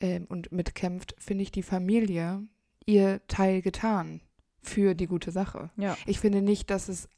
[0.00, 2.46] ähm, und mitkämpft, finde ich die Familie
[2.86, 4.20] ihr Teil getan
[4.60, 5.70] für die gute Sache.
[5.76, 5.96] Ja.
[6.06, 7.08] Ich finde nicht, dass es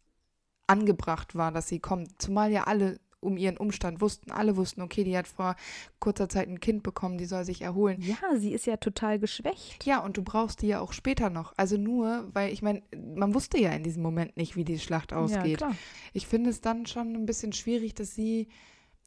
[0.66, 2.20] angebracht war, dass sie kommt.
[2.20, 4.30] Zumal ja alle um ihren Umstand wussten.
[4.30, 5.56] Alle wussten, okay, die hat vor
[5.98, 8.00] kurzer Zeit ein Kind bekommen, die soll sich erholen.
[8.02, 9.84] Ja, sie ist ja total geschwächt.
[9.84, 11.52] Ja, und du brauchst die ja auch später noch.
[11.56, 12.82] Also nur, weil ich meine,
[13.16, 15.60] man wusste ja in diesem Moment nicht, wie die Schlacht ausgeht.
[15.62, 15.72] Ja.
[16.12, 18.48] Ich finde es dann schon ein bisschen schwierig, dass sie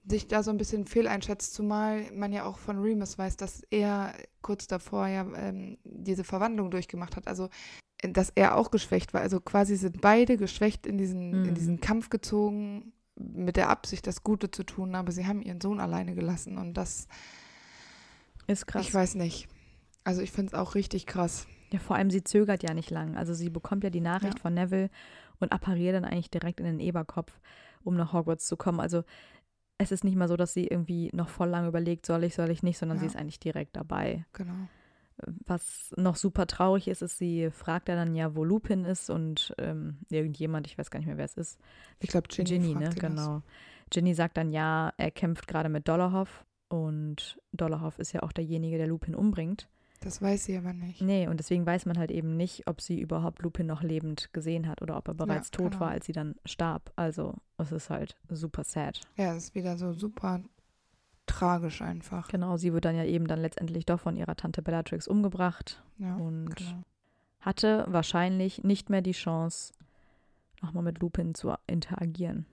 [0.09, 4.13] sich da so ein bisschen fehleinschätzt, zumal man ja auch von Remus weiß, dass er
[4.41, 7.28] kurz davor ja ähm, diese Verwandlung durchgemacht hat.
[7.28, 7.49] Also,
[8.01, 9.22] dass er auch geschwächt war.
[9.22, 11.49] Also quasi sind beide geschwächt in diesen, Mhm.
[11.49, 15.59] in diesen Kampf gezogen, mit der Absicht, das Gute zu tun, aber sie haben ihren
[15.61, 17.07] Sohn alleine gelassen und das,
[18.47, 18.86] Ist krass.
[18.88, 19.47] ich weiß nicht.
[20.03, 21.47] Also ich finde es auch richtig krass.
[21.72, 23.18] Ja, vor allem sie zögert ja nicht lang.
[23.18, 24.41] Also sie bekommt ja die Nachricht Ja.
[24.41, 24.89] von Neville
[25.39, 27.39] und appariert dann eigentlich direkt in den Eberkopf,
[27.84, 28.80] um nach Hogwarts zu kommen.
[28.80, 29.03] Also
[29.78, 32.49] es ist nicht mal so, dass sie irgendwie noch voll lang überlegt, soll ich, soll
[32.51, 33.11] ich nicht, sondern sie Ja.
[33.11, 34.26] ist eigentlich direkt dabei.
[34.34, 34.53] Genau.
[35.45, 39.53] Was noch super traurig ist, ist, sie fragt ja dann ja, wo Lupin ist und
[39.57, 41.59] ähm, irgendjemand, ich weiß gar nicht mehr, wer es ist.
[41.99, 42.91] Ich glaube, Ginny, Ginny, ne?
[42.91, 43.15] sie das.
[43.15, 43.41] Genau.
[43.89, 48.78] Ginny sagt dann ja, er kämpft gerade mit Dollarhoff und Dollarhoff ist ja auch derjenige,
[48.78, 49.68] der Lupin umbringt.
[50.01, 51.01] Das weiß sie aber nicht.
[51.01, 54.68] Nee, und deswegen weiß man halt eben nicht, ob sie überhaupt Lupin noch lebend gesehen
[54.68, 55.82] hat oder ob er bereits tot genau.
[55.82, 56.91] war, als sie dann starb.
[56.95, 59.01] Also es ist halt super sad.
[59.15, 60.41] Ja, es ist wieder so super
[61.40, 62.28] tragisch einfach.
[62.30, 66.16] Genau, sie wird dann ja eben dann letztendlich doch von ihrer Tante Bellatrix umgebracht Ja,
[66.16, 66.84] und genau.
[67.40, 69.74] hatte wahrscheinlich nicht mehr die Chance,
[70.62, 72.46] nochmal mit Lupin zu interagieren.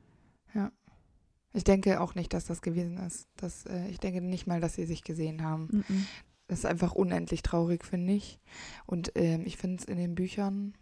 [1.57, 3.29] Ich denke auch nicht, dass das gewesen ist.
[3.37, 5.85] Das, äh, ich denke nicht mal, dass sie sich gesehen haben.
[5.89, 6.07] Mhm.
[6.49, 8.41] Das ist einfach unendlich traurig, finde ich.
[8.87, 10.75] Und ähm, ich finde es in den Büchern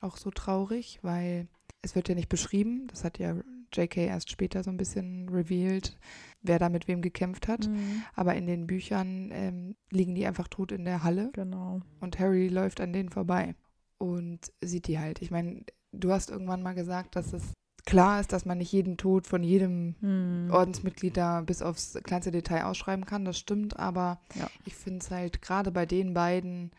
[0.00, 1.48] auch so traurig, weil
[1.82, 2.86] es wird ja nicht beschrieben.
[2.86, 3.34] Das hat ja
[3.72, 4.06] J.K.
[4.06, 5.96] erst später so ein bisschen revealed,
[6.42, 7.68] wer da mit wem gekämpft hat.
[7.68, 8.02] Mhm.
[8.14, 11.80] Aber in den Büchern ähm, liegen die einfach tot in der Halle Genau.
[12.00, 13.54] und Harry läuft an denen vorbei
[13.98, 15.20] und sieht die halt.
[15.22, 17.52] Ich meine, du hast irgendwann mal gesagt, dass es
[17.86, 20.50] klar ist, dass man nicht jeden Tod von jedem Mhm.
[20.52, 24.48] Ordensmitglied da bis aufs kleinste Detail ausschreiben kann, das stimmt, aber Ja.
[24.66, 26.70] ich finde es halt gerade bei den beiden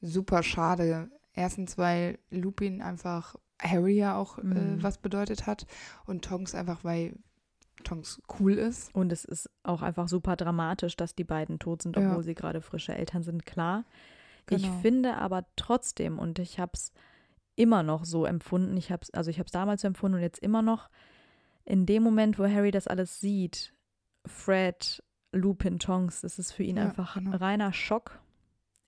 [0.00, 1.10] super schade.
[1.34, 4.78] Erstens, weil Lupin einfach Harry ja auch Mhm.
[4.78, 5.66] äh, was bedeutet hat
[6.06, 7.16] und Tonks einfach, weil
[7.84, 8.94] Tonks cool ist.
[8.94, 12.10] Und es ist auch einfach super dramatisch, dass die beiden tot sind, Ja.
[12.10, 13.84] obwohl sie gerade frische Eltern sind, klar.
[14.50, 14.80] Ich Genau.
[14.80, 16.92] finde aber trotzdem, und ich habe es
[17.56, 20.38] immer noch so empfunden, ich habe also ich habe es damals so empfunden und jetzt
[20.42, 20.88] immer noch,
[21.64, 23.74] in dem Moment, wo Harry das alles sieht,
[24.26, 25.02] Fred,
[25.32, 27.36] Lupin, Tonks, das ist für ihn Ja, einfach genau.
[27.36, 28.20] reiner Schock.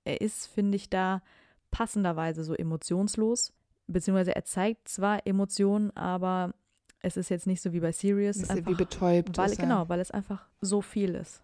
[0.05, 1.23] Er ist, finde ich, da
[1.71, 3.53] passenderweise so emotionslos,
[3.93, 6.53] beziehungsweise er zeigt zwar Emotionen, aber
[7.01, 9.37] es ist jetzt nicht so wie bei Sirius, Ist einfach wie betäubt.
[9.39, 11.43] weil, ist genau, weil es einfach so viel ist.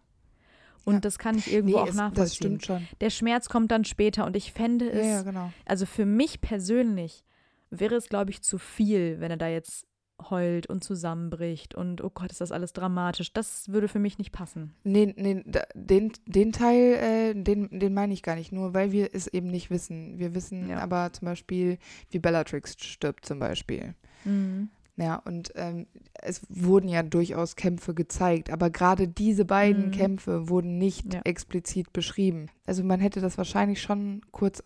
[0.84, 1.00] Und Ja.
[1.00, 2.36] das kann ich irgendwo Nee, auch es, das nachvollziehen.
[2.36, 2.86] stimmt schon.
[3.00, 5.52] Der Schmerz kommt dann später und ich fände Ja, es, ja, genau.
[5.64, 7.24] also für mich persönlich
[7.70, 9.86] wäre es, glaube ich, zu viel, wenn er da jetzt
[10.30, 13.32] heult und zusammenbricht und oh Gott, ist das alles dramatisch.
[13.32, 14.72] Das würde für mich nicht passen.
[14.82, 15.44] Nee, nee,
[15.74, 19.48] den, den Teil, äh, den, den meine ich gar nicht, nur weil wir es eben
[19.48, 20.18] nicht wissen.
[20.18, 20.78] Wir wissen Ja.
[20.78, 21.78] aber zum Beispiel,
[22.10, 23.94] wie Bellatrix stirbt zum Beispiel.
[24.96, 29.90] Ja, und ähm, es wurden ja durchaus Kämpfe gezeigt, aber gerade diese beiden Mhm.
[29.92, 31.20] Kämpfe wurden nicht Ja.
[31.24, 32.46] explizit beschrieben.
[32.64, 34.62] Also man hätte das wahrscheinlich schon kurz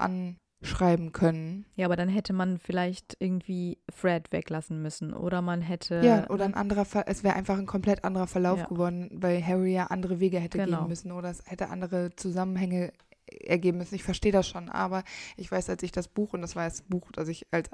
[0.62, 1.64] schreiben können.
[1.74, 6.00] Ja, aber dann hätte man vielleicht irgendwie Fred weglassen müssen oder man hätte.
[6.04, 8.66] Ja, oder ein anderer, Ver es wäre einfach ein komplett anderer Verlauf Ja.
[8.66, 10.80] geworden, weil Harry ja andere Wege hätte Genau.
[10.80, 12.92] gehen müssen oder es hätte andere Zusammenhänge
[13.44, 13.94] ergeben müssen.
[13.94, 15.02] Ich verstehe das schon, aber
[15.36, 17.70] ich weiß, als ich das Buch, und das war das Buch, das ich als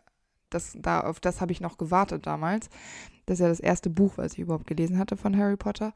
[0.50, 2.70] das da auf das habe ich noch gewartet damals.
[3.26, 5.92] Das ist ja das erste Buch, was ich überhaupt gelesen hatte von Harry Potter.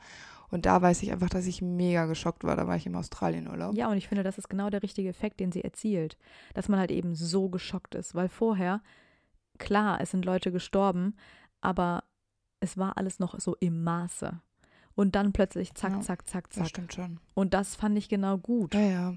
[0.51, 2.57] Und da weiß ich einfach, dass ich mega geschockt war.
[2.57, 3.77] Da war ich im Australienurlaub.
[3.77, 6.17] Ja, und ich finde, das ist genau der richtige Effekt, den sie erzielt.
[6.55, 8.15] Dass man halt eben so geschockt ist.
[8.15, 8.83] Weil vorher,
[9.59, 11.15] klar, es sind Leute gestorben,
[11.61, 12.05] aber
[12.61, 14.41] es war alles noch so im Maße.
[14.97, 16.69] Und dann plötzlich zack, Ja, zack, zack, Das zack.
[16.69, 17.21] stimmt schon.
[17.35, 18.75] Und das fand ich genau gut.
[18.75, 19.15] Ja, ja.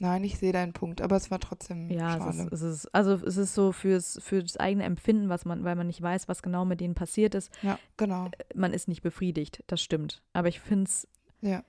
[0.00, 2.30] Nein, ich sehe deinen Punkt, aber es war trotzdem Ja, schade.
[2.30, 5.64] es ist, es ist, also es ist so fürs, für das eigene Empfinden, was man,
[5.64, 7.50] weil man nicht weiß, was genau mit denen passiert ist.
[7.62, 8.30] ja, genau.
[8.54, 10.22] Man ist nicht befriedigt, das stimmt.
[10.32, 11.08] Aber ich finde es
[11.40, 11.64] Ja.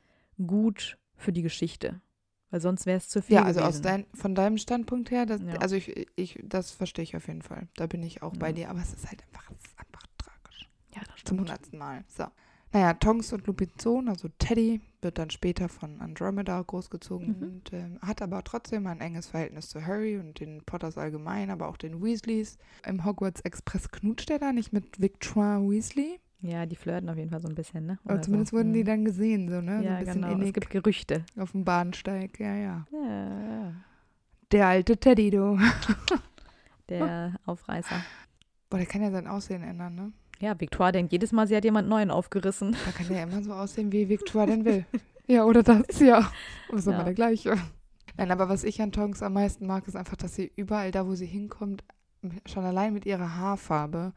[0.45, 2.01] gut für die Geschichte.
[2.51, 3.35] Weil sonst wäre es zu viel.
[3.35, 5.53] Ja, also aus dein, von deinem Standpunkt her, das, Ja.
[5.59, 7.67] also ich, ich, das verstehe ich auf jeden Fall.
[7.75, 8.53] Da bin ich auch bei Ja.
[8.53, 10.69] dir, aber es ist halt einfach, es ist einfach tragisch.
[10.95, 11.39] Ja, das Zum stimmt.
[11.41, 12.03] hundertsten Mal.
[12.07, 12.25] So.
[12.71, 17.43] Naja, Tonks und Lupins Sohn, also Teddy, wird dann später von Andromeda großgezogen Mhm.
[17.43, 21.67] und ähm, hat aber trotzdem ein enges Verhältnis zu Harry und den Potters allgemein, aber
[21.67, 22.57] auch den Weasleys.
[22.85, 26.19] Im Hogwarts Express knutscht er da nicht mit Victoire Weasley.
[26.41, 27.99] Ja, die flirten auf jeden Fall so ein bisschen, ne?
[28.05, 28.57] Aber Oder zumindest so.
[28.57, 28.85] wurden die Mhm.
[28.85, 29.79] dann gesehen, so, ne?
[29.79, 30.27] so Ja, ein bisschen genau.
[30.27, 31.25] Es innig gibt Gerüchte.
[31.37, 32.39] auf dem Bahnsteig.
[32.39, 32.87] Ja, ja.
[32.91, 33.73] Ja, ja.
[34.51, 35.59] Der alte Teddy, du.
[36.87, 38.01] Der Aufreißer.
[38.69, 40.11] Boah, der kann ja sein Aussehen ändern, ne?
[40.39, 42.75] Ja, Victoire denkt jedes Mal, sie hat jemand Neuen aufgerissen.
[42.85, 44.85] Da kann der immer so aussehen, wie Victoire denn will.
[45.27, 46.31] ja, oder das, ja.
[46.69, 47.03] Das ist immer Ja.
[47.03, 47.57] der gleiche.
[48.17, 51.07] Nein, aber was ich an Tonks am meisten mag, ist einfach, dass sie überall da,
[51.07, 51.83] wo sie hinkommt,
[52.45, 54.13] schon allein mit ihrer Haarfarbe,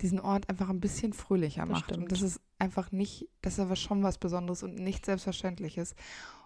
[0.00, 1.84] diesen Ort einfach ein bisschen fröhlicher Das macht.
[1.84, 2.02] stimmt.
[2.04, 5.94] Und das ist einfach nicht, das ist aber schon was Besonderes und nicht Selbstverständliches.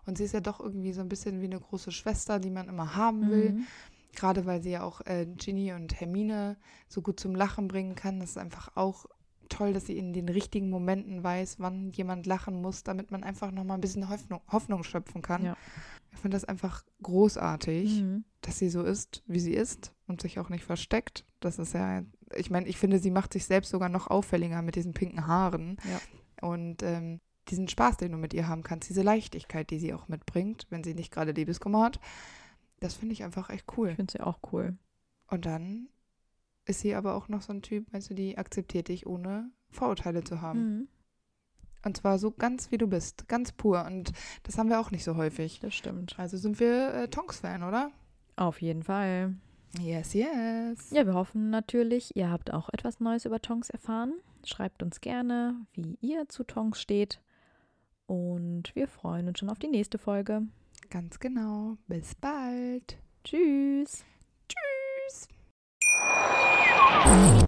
[0.05, 2.68] Und sie ist ja doch irgendwie so ein bisschen wie eine große Schwester, die man
[2.68, 3.53] immer haben will.
[3.53, 3.66] Mhm.
[4.14, 6.57] Gerade weil sie ja auch äh, Ginny und Hermine
[6.89, 8.18] so gut zum Lachen bringen kann.
[8.20, 9.07] Das ist einfach auch
[9.49, 13.51] toll, dass sie in den richtigen Momenten weiß, wann jemand lachen muss, damit man einfach
[13.51, 15.45] nochmal ein bisschen Hoffnung, Hoffnung schöpfen kann.
[15.45, 15.57] Ja.
[16.13, 18.25] Ich finde das einfach großartig, Mhm.
[18.41, 21.25] dass sie so ist, wie sie ist und sich auch nicht versteckt.
[21.41, 22.03] Das ist ja,
[22.35, 25.77] ich meine, ich finde, sie macht sich selbst sogar noch auffälliger mit diesen pinken Haaren.
[25.85, 26.49] Ja.
[26.49, 30.09] Und ähm, diesen Spaß, den du mit ihr haben kannst, diese Leichtigkeit, die sie auch
[30.09, 32.01] mitbringt, wenn sie nicht gerade Liebeskummer hat.
[32.81, 33.91] Das finde ich einfach echt cool.
[33.91, 34.77] Ich finde sie auch cool.
[35.29, 35.89] Und dann
[36.67, 40.25] ist sie aber auch noch so ein Typ, weißt du, die akzeptiert dich, ohne Vorurteile
[40.25, 40.61] zu haben.
[40.61, 40.89] Mhm.
[41.85, 43.85] Und zwar so ganz wie du bist, ganz pur.
[43.87, 44.12] Und
[44.43, 45.61] das haben wir auch nicht so häufig.
[45.61, 46.19] Das stimmt.
[46.19, 47.93] Also sind wir äh, Tonks-Fan, oder?
[48.35, 49.37] Auf jeden Fall.
[49.81, 50.91] Yes, yes.
[50.91, 54.14] Ja, wir hoffen natürlich, ihr habt auch etwas Neues über Tonks erfahren.
[54.45, 57.21] Schreibt uns gerne, wie ihr zu Tonks steht.
[58.07, 60.43] Und wir freuen uns schon auf die nächste Folge.
[60.91, 61.77] Ganz genau.
[61.89, 62.99] Bis bald.
[63.25, 64.05] Tschüss.
[67.07, 67.46] Mm-hmm.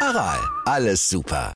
[0.00, 1.52] Aral, alles super.